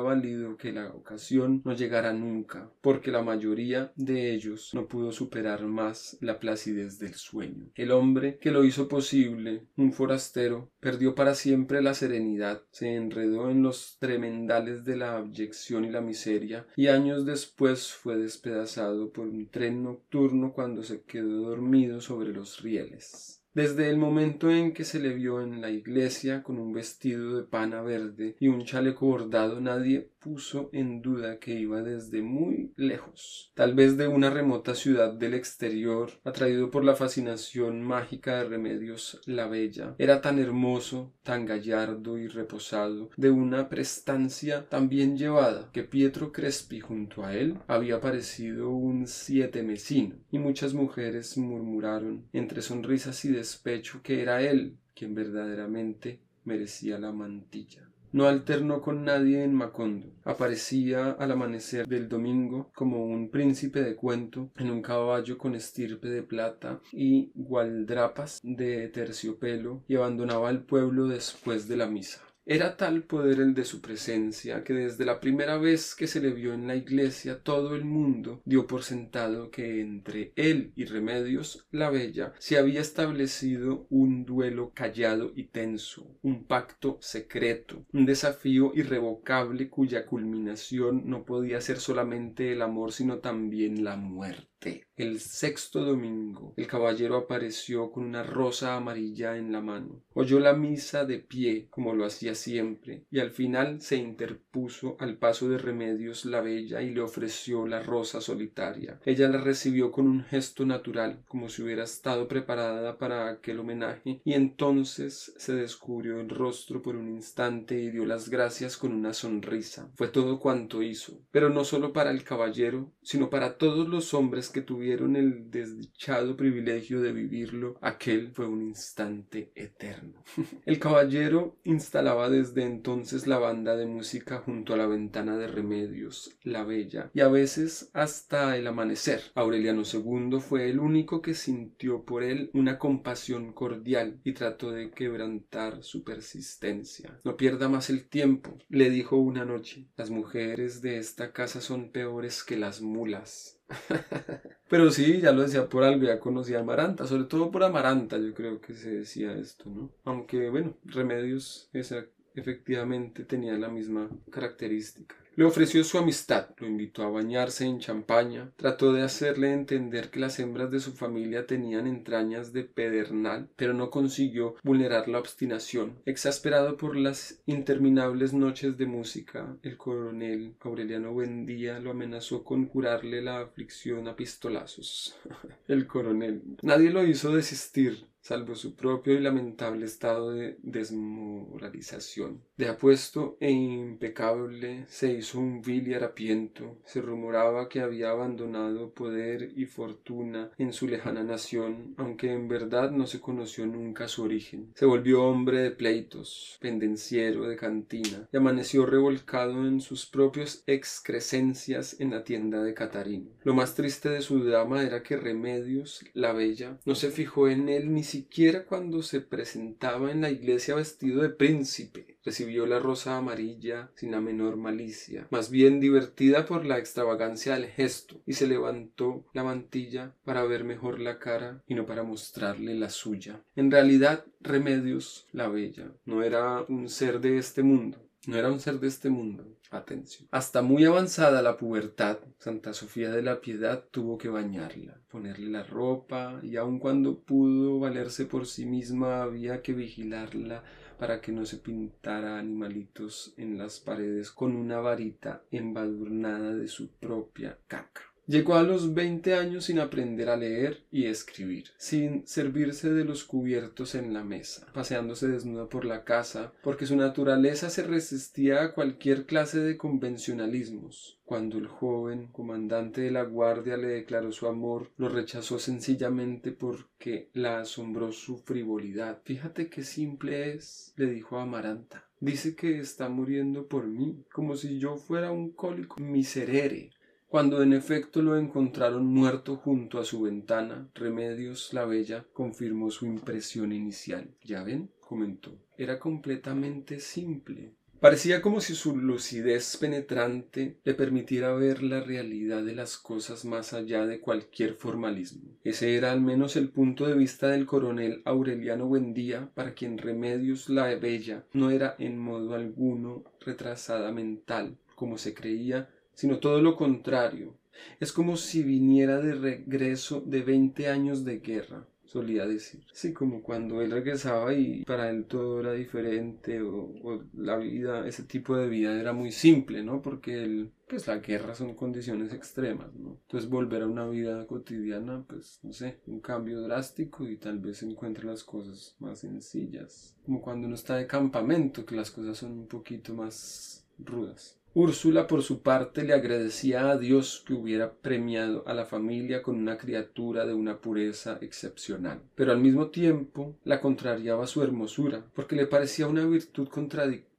[0.00, 5.66] valido que la ocasión no llegara nunca, porque la mayoría de ellos no pudo superar
[5.66, 7.66] más la placidez del sueño.
[7.74, 13.50] El hombre que lo hizo posible, un forastero, perdió para siempre la serenidad, se enredó
[13.50, 19.26] en los tremendales de la abyección y la miseria, y años después fue despedazado por
[19.26, 23.44] un tren nocturno cuando se quedó dormido sobre los rieles.
[23.54, 27.44] Desde el momento en que se le vio en la iglesia con un vestido de
[27.44, 33.52] pana verde y un chaleco bordado, nadie puso en duda que iba desde muy lejos,
[33.54, 39.20] tal vez de una remota ciudad del exterior, atraído por la fascinación mágica de Remedios
[39.26, 39.94] la Bella.
[39.98, 46.32] Era tan hermoso, tan gallardo y reposado, de una prestancia tan bien llevada, que Pietro
[46.32, 53.26] Crespi junto a él había parecido un siete mesino, y muchas mujeres murmuraron, entre sonrisas
[53.26, 57.90] y despecho, que era él quien verdaderamente merecía la mantilla.
[58.14, 60.06] No alternó con nadie en Macondo.
[60.22, 66.06] Aparecía al amanecer del domingo como un príncipe de cuento en un caballo con estirpe
[66.06, 72.22] de plata y gualdrapas de terciopelo y abandonaba el pueblo después de la misa.
[72.46, 76.30] Era tal poder el de su presencia que desde la primera vez que se le
[76.30, 81.66] vio en la iglesia todo el mundo dio por sentado que entre él y Remedios
[81.70, 88.72] la Bella se había establecido un duelo callado y tenso, un pacto secreto, un desafío
[88.74, 94.53] irrevocable cuya culminación no podía ser solamente el amor sino también la muerte.
[94.96, 100.04] El sexto domingo el caballero apareció con una rosa amarilla en la mano.
[100.14, 105.16] Oyó la misa de pie, como lo hacía siempre, y al final se interpuso al
[105.16, 109.00] paso de Remedios la bella y le ofreció la rosa solitaria.
[109.04, 114.20] Ella la recibió con un gesto natural, como si hubiera estado preparada para aquel homenaje,
[114.24, 119.12] y entonces se descubrió el rostro por un instante y dio las gracias con una
[119.12, 119.90] sonrisa.
[119.96, 124.50] Fue todo cuanto hizo, pero no solo para el caballero, sino para todos los hombres
[124.54, 130.22] que tuvieron el desdichado privilegio de vivirlo, aquel fue un instante eterno.
[130.64, 136.38] El caballero instalaba desde entonces la banda de música junto a la ventana de Remedios,
[136.44, 139.22] la Bella, y a veces hasta el amanecer.
[139.34, 144.92] Aureliano II fue el único que sintió por él una compasión cordial y trató de
[144.92, 147.20] quebrantar su persistencia.
[147.24, 149.88] No pierda más el tiempo, le dijo una noche.
[149.96, 153.53] Las mujeres de esta casa son peores que las mulas.
[154.68, 158.18] Pero sí, ya lo decía por algo, ya conocía a Amaranta, sobre todo por Amaranta
[158.18, 159.90] yo creo que se decía esto, ¿no?
[160.04, 165.16] Aunque bueno, Remedios esa, efectivamente tenía la misma característica.
[165.36, 170.20] Le ofreció su amistad, lo invitó a bañarse en champaña, trató de hacerle entender que
[170.20, 175.98] las hembras de su familia tenían entrañas de pedernal, pero no consiguió vulnerar la obstinación.
[176.06, 183.20] Exasperado por las interminables noches de música, el coronel Aureliano Buendía lo amenazó con curarle
[183.20, 185.18] la aflicción a pistolazos.
[185.66, 186.42] el coronel.
[186.62, 192.40] Nadie lo hizo desistir salvo su propio y lamentable estado de desmoralización.
[192.56, 196.78] De apuesto e impecable se hizo un vil y harapiento.
[196.86, 202.90] Se rumoraba que había abandonado poder y fortuna en su lejana nación, aunque en verdad
[202.92, 204.72] no se conoció nunca su origen.
[204.74, 212.00] Se volvió hombre de pleitos, pendenciero de cantina, y amaneció revolcado en sus propios excrescencias
[212.00, 213.28] en la tienda de Catarino.
[213.42, 217.68] Lo más triste de su dama era que Remedios, la bella, no se fijó en
[217.68, 222.16] él ni siquiera cuando se presentaba en la iglesia vestido de príncipe.
[222.24, 227.66] Recibió la rosa amarilla sin la menor malicia, más bien divertida por la extravagancia del
[227.66, 232.76] gesto, y se levantó la mantilla para ver mejor la cara y no para mostrarle
[232.76, 233.42] la suya.
[233.56, 237.98] En realidad, Remedios, la bella, no era un ser de este mundo,
[238.28, 239.44] no era un ser de este mundo.
[239.74, 240.28] Atención.
[240.30, 245.64] Hasta muy avanzada la pubertad, Santa Sofía de la Piedad tuvo que bañarla, ponerle la
[245.64, 250.62] ropa, y aun cuando pudo valerse por sí misma había que vigilarla
[250.98, 256.92] para que no se pintara animalitos en las paredes con una varita embadurnada de su
[256.92, 258.13] propia caca.
[258.26, 263.22] Llegó a los veinte años sin aprender a leer y escribir, sin servirse de los
[263.22, 268.72] cubiertos en la mesa, paseándose desnuda por la casa, porque su naturaleza se resistía a
[268.72, 271.20] cualquier clase de convencionalismos.
[271.26, 277.28] Cuando el joven comandante de la guardia le declaró su amor, lo rechazó sencillamente porque
[277.34, 279.20] la asombró su frivolidad.
[279.24, 282.06] Fíjate qué simple es, le dijo a Amaranta.
[282.20, 286.93] Dice que está muriendo por mí, como si yo fuera un cólico miserere
[287.34, 293.06] cuando en efecto lo encontraron muerto junto a su ventana, Remedios la Bella confirmó su
[293.06, 294.36] impresión inicial.
[294.44, 294.92] ¿Ya ven?
[295.00, 295.58] comentó.
[295.76, 297.74] Era completamente simple.
[297.98, 303.72] Parecía como si su lucidez penetrante le permitiera ver la realidad de las cosas más
[303.72, 305.58] allá de cualquier formalismo.
[305.64, 310.68] Ese era al menos el punto de vista del coronel Aureliano Buendía, para quien Remedios
[310.68, 316.76] la Bella no era en modo alguno retrasada mental, como se creía, sino todo lo
[316.76, 317.54] contrario.
[318.00, 322.84] Es como si viniera de regreso de veinte años de guerra, solía decir.
[322.92, 328.22] Sí, como cuando él regresaba y para él todo era diferente o, la vida, ese
[328.22, 330.00] tipo de vida era muy simple, ¿no?
[330.00, 333.18] Porque él, pues la guerra son condiciones extremas, ¿no?
[333.22, 337.82] Entonces volver a una vida cotidiana, pues no sé, un cambio drástico y tal vez
[337.82, 340.14] encuentre las cosas más sencillas.
[340.24, 344.60] Como cuando uno está de campamento, que las cosas son un poquito más rudas.
[344.76, 349.56] Úrsula, por su parte, le agradecía a Dios que hubiera premiado a la familia con
[349.56, 355.54] una criatura de una pureza excepcional, pero al mismo tiempo la contrariaba su hermosura, porque
[355.54, 357.33] le parecía una virtud contradictoria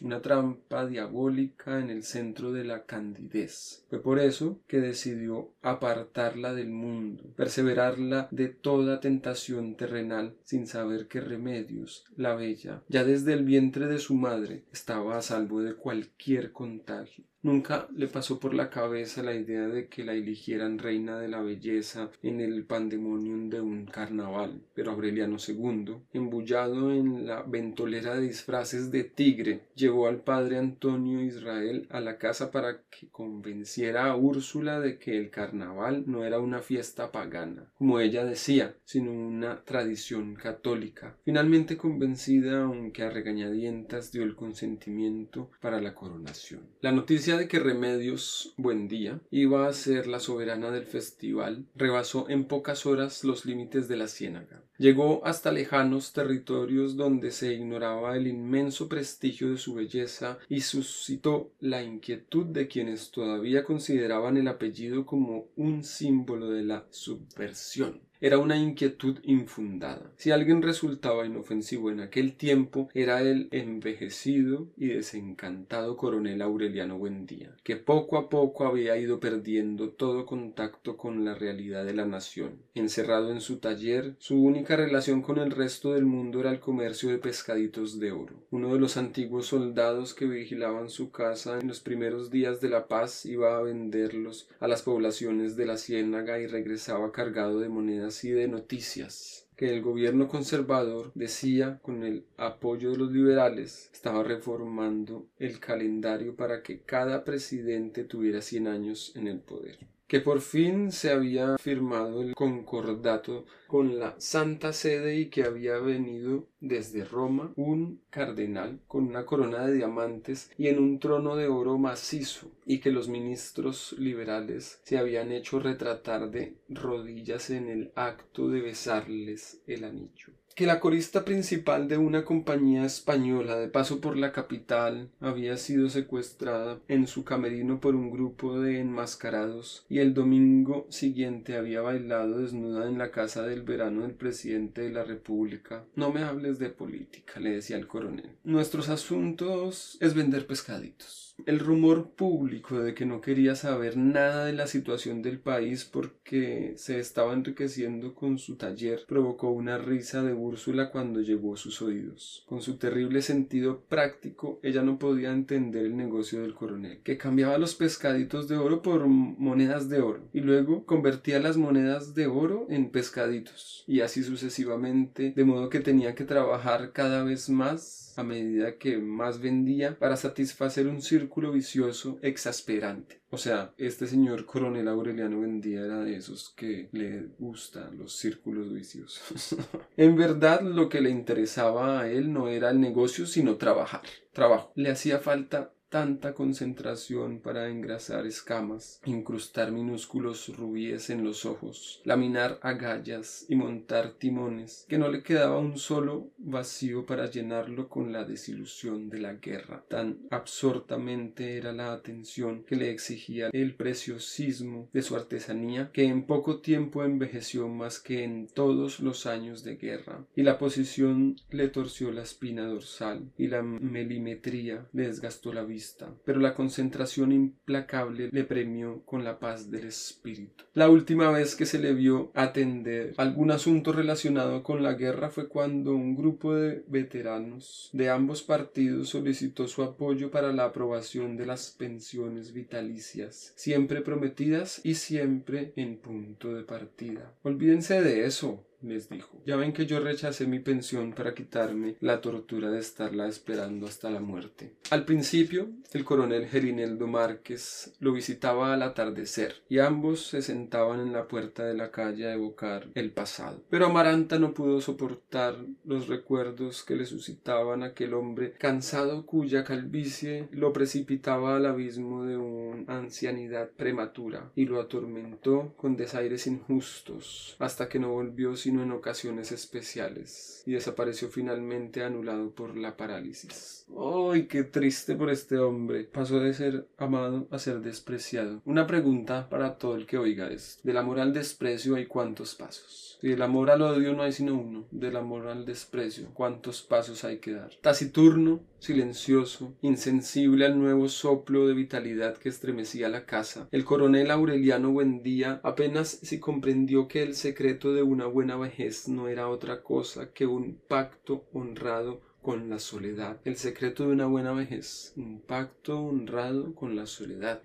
[0.00, 3.84] una trampa diabólica en el centro de la candidez.
[3.90, 11.08] Fue por eso que decidió apartarla del mundo, perseverarla de toda tentación terrenal, sin saber
[11.08, 15.74] qué remedios la bella, ya desde el vientre de su madre, estaba a salvo de
[15.74, 17.24] cualquier contagio.
[17.44, 21.42] Nunca le pasó por la cabeza la idea de que la eligieran reina de la
[21.42, 28.22] belleza en el pandemonium de un carnaval, pero Aureliano II, embullado en la ventolera de
[28.22, 34.16] disfraces de tigre, llevó al padre Antonio Israel a la casa para que convenciera a
[34.16, 39.62] Úrsula de que el carnaval no era una fiesta pagana, como ella decía, sino una
[39.64, 41.18] tradición católica.
[41.26, 46.62] Finalmente convencida, aunque a regañadientas, dio el consentimiento para la coronación.
[46.80, 52.44] La noticia de que Remedios Buendía iba a ser la soberana del festival rebasó en
[52.44, 54.62] pocas horas los límites de la ciénaga.
[54.76, 61.52] Llegó hasta lejanos territorios donde se ignoraba el inmenso prestigio de su belleza y suscitó
[61.60, 68.38] la inquietud de quienes todavía consideraban el apellido como un símbolo de la subversión era
[68.38, 70.10] una inquietud infundada.
[70.16, 77.54] Si alguien resultaba inofensivo en aquel tiempo, era el envejecido y desencantado coronel Aureliano Buendía,
[77.62, 82.62] que poco a poco había ido perdiendo todo contacto con la realidad de la nación.
[82.74, 87.10] Encerrado en su taller, su única relación con el resto del mundo era el comercio
[87.10, 88.34] de pescaditos de oro.
[88.50, 92.88] Uno de los antiguos soldados que vigilaban su casa en los primeros días de la
[92.88, 98.13] paz iba a venderlos a las poblaciones de la ciénaga y regresaba cargado de monedas
[98.22, 104.22] y de noticias que el gobierno conservador decía con el apoyo de los liberales estaba
[104.22, 110.40] reformando el calendario para que cada presidente tuviera 100 años en el poder que por
[110.40, 117.04] fin se había firmado el concordato con la Santa Sede y que había venido desde
[117.04, 122.50] Roma un cardenal con una corona de diamantes y en un trono de oro macizo
[122.66, 128.60] y que los ministros liberales se habían hecho retratar de rodillas en el acto de
[128.60, 134.30] besarles el anillo que la corista principal de una compañía española de paso por la
[134.30, 140.86] capital había sido secuestrada en su camerino por un grupo de enmascarados y el domingo
[140.90, 145.84] siguiente había bailado desnuda en la casa del verano del presidente de la República.
[145.96, 148.36] No me hables de política, le decía el coronel.
[148.44, 151.23] Nuestros asuntos es vender pescaditos.
[151.46, 156.74] El rumor público de que no quería saber nada de la situación del país porque
[156.76, 161.82] se estaba enriqueciendo con su taller provocó una risa de Úrsula cuando llegó a sus
[161.82, 162.44] oídos.
[162.46, 167.58] Con su terrible sentido práctico, ella no podía entender el negocio del coronel, que cambiaba
[167.58, 172.66] los pescaditos de oro por monedas de oro y luego convertía las monedas de oro
[172.70, 178.22] en pescaditos y así sucesivamente, de modo que tenía que trabajar cada vez más a
[178.22, 183.20] medida que más vendía para satisfacer un círculo vicioso exasperante.
[183.30, 188.72] O sea, este señor coronel Aureliano vendía era de esos que le gustan los círculos
[188.72, 189.56] viciosos.
[189.96, 194.02] en verdad lo que le interesaba a él no era el negocio sino trabajar.
[194.32, 194.72] Trabajo.
[194.76, 202.58] Le hacía falta tanta concentración para engrasar escamas, incrustar minúsculos rubíes en los ojos, laminar
[202.62, 208.24] agallas y montar timones, que no le quedaba un solo vacío para llenarlo con la
[208.24, 209.84] desilusión de la guerra.
[209.86, 216.26] Tan absortamente era la atención que le exigía el preciosismo de su artesanía, que en
[216.26, 221.68] poco tiempo envejeció más que en todos los años de guerra, y la posición le
[221.68, 225.83] torció la espina dorsal, y la melimetría le desgastó la vista
[226.24, 230.64] pero la concentración implacable le premió con la paz del espíritu.
[230.74, 235.48] La última vez que se le vio atender algún asunto relacionado con la guerra fue
[235.48, 241.46] cuando un grupo de veteranos de ambos partidos solicitó su apoyo para la aprobación de
[241.46, 247.32] las pensiones vitalicias, siempre prometidas y siempre en punto de partida.
[247.42, 249.42] Olvídense de eso, les dijo.
[249.46, 254.10] Ya ven que yo rechacé mi pensión para quitarme la tortura de estarla esperando hasta
[254.10, 254.74] la muerte.
[254.90, 261.12] Al principio, el coronel Gerineldo Márquez lo visitaba al atardecer y ambos se sentaban en
[261.12, 263.62] la puerta de la calle a evocar el pasado.
[263.70, 270.48] Pero Amaranta no pudo soportar los recuerdos que le suscitaban aquel hombre cansado cuya calvicie
[270.52, 277.88] lo precipitaba al abismo de una ancianidad prematura y lo atormentó con desaires injustos hasta
[277.88, 283.86] que no volvió sin en ocasiones especiales y desapareció finalmente anulado por la parálisis.
[283.96, 286.04] ¡Ay, qué triste por este hombre!
[286.04, 288.62] Pasó de ser amado a ser despreciado.
[288.64, 290.80] Una pregunta para todo el que oiga esto.
[290.84, 293.13] Del amor al desprecio hay cuántos pasos.
[293.24, 294.86] Del amor al odio no hay sino uno.
[294.90, 297.70] Del amor al desprecio, ¿cuántos pasos hay que dar?
[297.80, 303.66] Taciturno silencioso, insensible al nuevo soplo de vitalidad que estremecía la casa.
[303.72, 309.28] El coronel Aureliano Buendía apenas si comprendió que el secreto de una buena vejez no
[309.28, 313.40] era otra cosa que un pacto honrado con la soledad.
[313.46, 317.62] El secreto de una buena vejez, un pacto honrado con la soledad,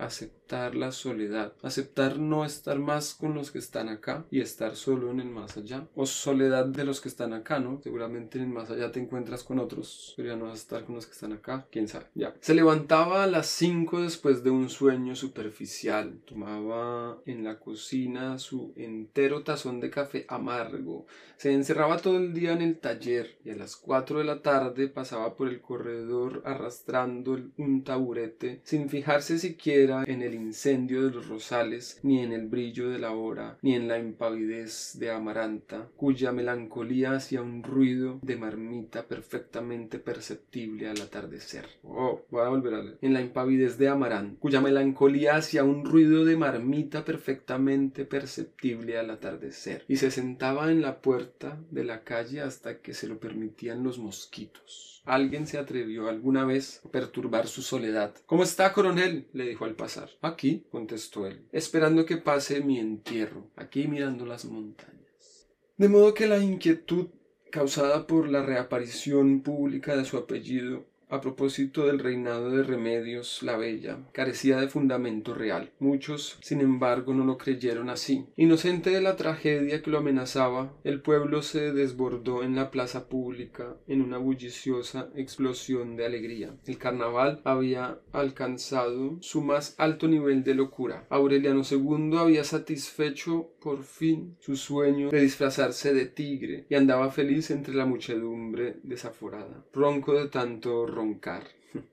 [0.49, 5.19] la soledad, aceptar no estar más con los que están acá y estar solo en
[5.19, 7.79] el más allá, o soledad de los que están acá, ¿no?
[7.83, 10.85] Seguramente en el más allá te encuentras con otros, pero ya no vas a estar
[10.85, 12.33] con los que están acá, quién sabe, ya.
[12.41, 18.73] Se levantaba a las 5 después de un sueño superficial, tomaba en la cocina su
[18.75, 21.05] entero tazón de café amargo,
[21.37, 24.87] se encerraba todo el día en el taller y a las 4 de la tarde
[24.87, 31.27] pasaba por el corredor arrastrando un taburete, sin fijarse siquiera en el incendio de los
[31.27, 36.31] rosales, ni en el brillo de la hora, ni en la impavidez de Amaranta, cuya
[36.31, 41.65] melancolía hacía un ruido de marmita perfectamente perceptible al atardecer.
[41.83, 42.97] Oh, voy a volver a leer.
[43.01, 49.09] En la impavidez de Amaranta, cuya melancolía hacía un ruido de marmita perfectamente perceptible al
[49.09, 53.83] atardecer, y se sentaba en la puerta de la calle hasta que se lo permitían
[53.83, 54.98] los mosquitos.
[55.09, 58.13] Alguien se atrevió alguna vez a perturbar su soledad.
[58.27, 59.27] ¿Cómo está, coronel?
[59.33, 60.11] le dijo al pasar.
[60.21, 65.49] Aquí, contestó él, esperando que pase mi entierro, aquí mirando las montañas.
[65.77, 67.07] De modo que la inquietud
[67.51, 73.57] causada por la reaparición pública de su apellido a propósito del reinado de Remedios la
[73.57, 75.71] Bella, carecía de fundamento real.
[75.79, 78.27] Muchos, sin embargo, no lo creyeron así.
[78.35, 83.75] Inocente de la tragedia que lo amenazaba, el pueblo se desbordó en la plaza pública
[83.87, 86.55] en una bulliciosa explosión de alegría.
[86.65, 91.05] El carnaval había alcanzado su más alto nivel de locura.
[91.09, 97.51] Aureliano II había satisfecho por fin su sueño de disfrazarse de tigre y andaba feliz
[97.51, 99.65] entre la muchedumbre desaforada.
[99.73, 101.43] Ronco de tanto roncar.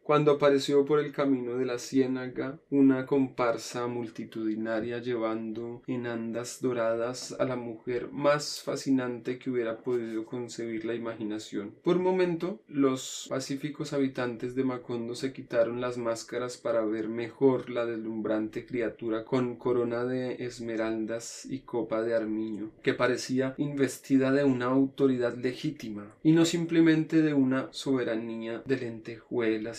[0.03, 7.37] Cuando apareció por el camino de la ciénaga una comparsa multitudinaria llevando en andas doradas
[7.39, 11.75] a la mujer más fascinante que hubiera podido concebir la imaginación.
[11.83, 17.71] Por un momento, los pacíficos habitantes de Macondo se quitaron las máscaras para ver mejor
[17.71, 24.45] la deslumbrante criatura con corona de esmeraldas y copa de armiño, que parecía investida de
[24.45, 28.77] una autoridad legítima y no simplemente de una soberanía de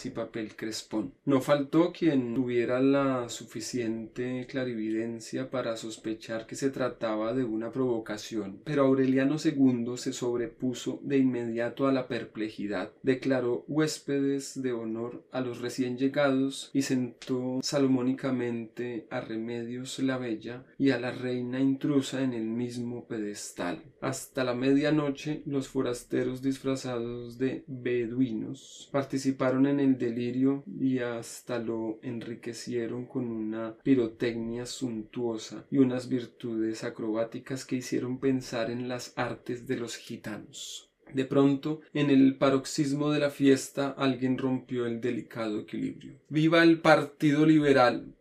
[0.05, 1.13] y papel crespón.
[1.23, 8.59] No faltó quien tuviera la suficiente clarividencia para sospechar que se trataba de una provocación,
[8.65, 15.39] pero Aureliano II se sobrepuso de inmediato a la perplejidad, declaró huéspedes de honor a
[15.41, 22.21] los recién llegados y sentó salomónicamente a Remedios la Bella y a la reina intrusa
[22.21, 23.81] en el mismo pedestal.
[24.01, 33.05] Hasta la medianoche los forasteros disfrazados de beduinos participaron el delirio y hasta lo enriquecieron
[33.05, 39.77] con una pirotecnia suntuosa y unas virtudes acrobáticas que hicieron pensar en las artes de
[39.77, 40.87] los gitanos.
[41.13, 46.19] De pronto, en el paroxismo de la fiesta, alguien rompió el delicado equilibrio.
[46.29, 48.16] ¡Viva el Partido Liberal!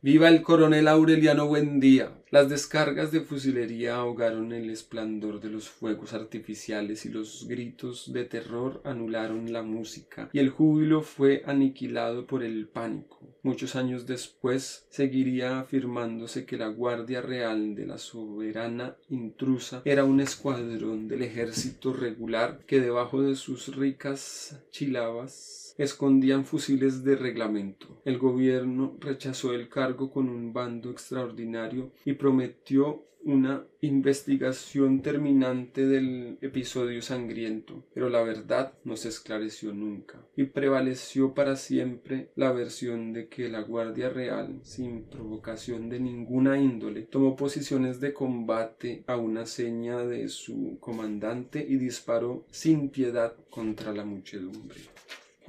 [0.00, 2.12] ¡Viva el coronel Aureliano Buendía!
[2.30, 8.24] Las descargas de fusilería ahogaron el esplendor de los fuegos artificiales y los gritos de
[8.24, 13.18] terror anularon la música y el júbilo fue aniquilado por el pánico.
[13.42, 20.20] Muchos años después seguiría afirmándose que la Guardia Real de la soberana intrusa era un
[20.20, 28.00] escuadrón del ejército regular que debajo de sus ricas chilabas escondían fusiles de reglamento.
[28.04, 36.38] El gobierno rechazó el cargo con un bando extraordinario y prometió una investigación terminante del
[36.40, 43.12] episodio sangriento, pero la verdad no se esclareció nunca y prevaleció para siempre la versión
[43.12, 49.16] de que la Guardia Real, sin provocación de ninguna índole, tomó posiciones de combate a
[49.16, 54.80] una seña de su comandante y disparó sin piedad contra la muchedumbre.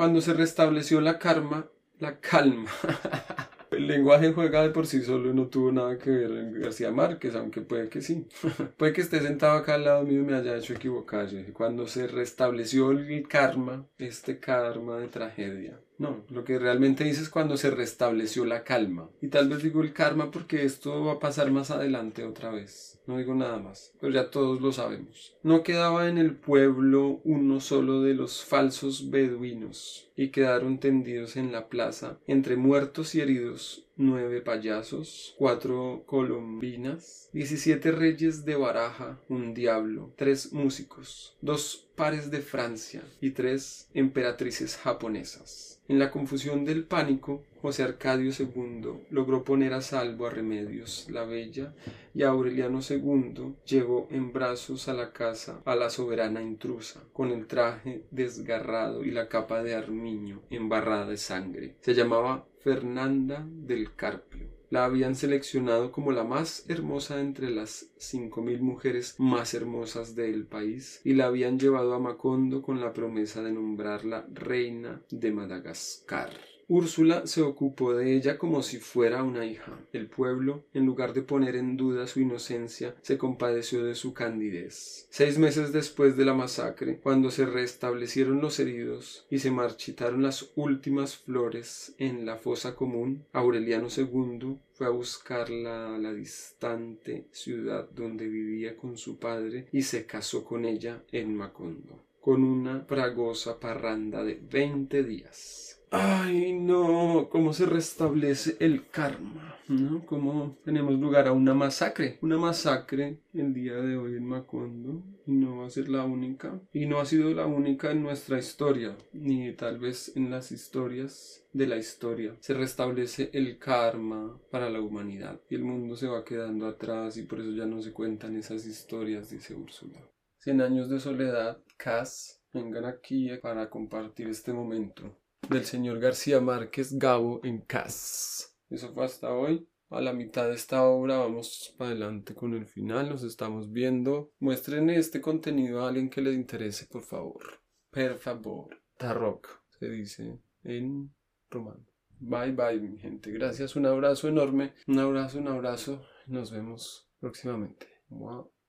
[0.02, 2.72] Cuando se restableció la karma, la calma.
[3.70, 7.36] El lenguaje juega de por sí solo no tuvo nada que ver en García Márquez,
[7.36, 8.28] aunque puede que sí.
[8.78, 11.30] puede que esté sentado acá al lado mío y me haya hecho equivocar.
[11.54, 17.30] Cuando se restableció el karma, este karma de tragedia, no, lo que realmente dice es
[17.30, 19.12] cuando se restableció la calma.
[19.22, 23.00] Y tal vez digo el karma porque esto va a pasar más adelante otra vez.
[23.06, 25.38] No digo nada más, pero ya todos lo sabemos.
[25.44, 31.52] No quedaba en el pueblo uno solo de los falsos beduinos y quedaron tendidos en
[31.52, 39.54] la plaza, entre muertos y heridos, nueve payasos, cuatro colombinas, diecisiete reyes de baraja, un
[39.54, 45.80] diablo, tres músicos, dos pares de Francia y tres emperatrices japonesas.
[45.88, 51.26] En la confusión del pánico, José Arcadio II logró poner a salvo a Remedios la
[51.26, 51.74] Bella
[52.14, 57.48] y Aureliano II llevó en brazos a la casa a la soberana intrusa, con el
[57.48, 61.76] traje desgarrado y la capa de armiño embarrada de sangre.
[61.82, 64.48] Se llamaba Fernanda del Carpio.
[64.70, 70.46] La habían seleccionado como la más hermosa entre las cinco mil mujeres más hermosas del
[70.46, 76.32] país y la habían llevado a Macondo con la promesa de nombrarla reina de Madagascar.
[76.74, 79.78] Úrsula se ocupó de ella como si fuera una hija.
[79.92, 85.06] El pueblo, en lugar de poner en duda su inocencia, se compadeció de su candidez.
[85.10, 90.54] Seis meses después de la masacre, cuando se restablecieron los heridos y se marchitaron las
[90.56, 97.90] últimas flores en la fosa común, Aureliano II fue a buscarla a la distante ciudad
[97.90, 103.60] donde vivía con su padre y se casó con ella en Macondo, con una fragosa
[103.60, 105.71] parranda de veinte días.
[105.94, 110.06] Ay, no, cómo se restablece el karma, ¿no?
[110.06, 115.34] Cómo tenemos lugar a una masacre, una masacre el día de hoy en Macondo, y
[115.34, 118.96] no va a ser la única, y no ha sido la única en nuestra historia,
[119.12, 122.38] ni tal vez en las historias de la historia.
[122.40, 127.24] Se restablece el karma para la humanidad, y el mundo se va quedando atrás, y
[127.24, 130.00] por eso ya no se cuentan esas historias, dice Úrsula.
[130.38, 135.18] Cien años de soledad, Cas, vengan aquí para compartir este momento
[135.50, 138.58] del señor García Márquez Gabo en Cas.
[138.70, 139.68] Eso fue hasta hoy.
[139.90, 143.10] A la mitad de esta obra vamos para adelante con el final.
[143.10, 144.32] Nos estamos viendo.
[144.40, 147.44] Muestren este contenido a alguien que les interese, por favor.
[147.90, 148.82] Per favor.
[148.98, 151.14] Tarrock se dice en
[151.50, 151.86] romano.
[152.20, 153.32] Bye bye, mi gente.
[153.32, 153.76] Gracias.
[153.76, 154.76] Un abrazo enorme.
[154.88, 156.02] Un abrazo, un abrazo.
[156.28, 157.88] Nos vemos próximamente.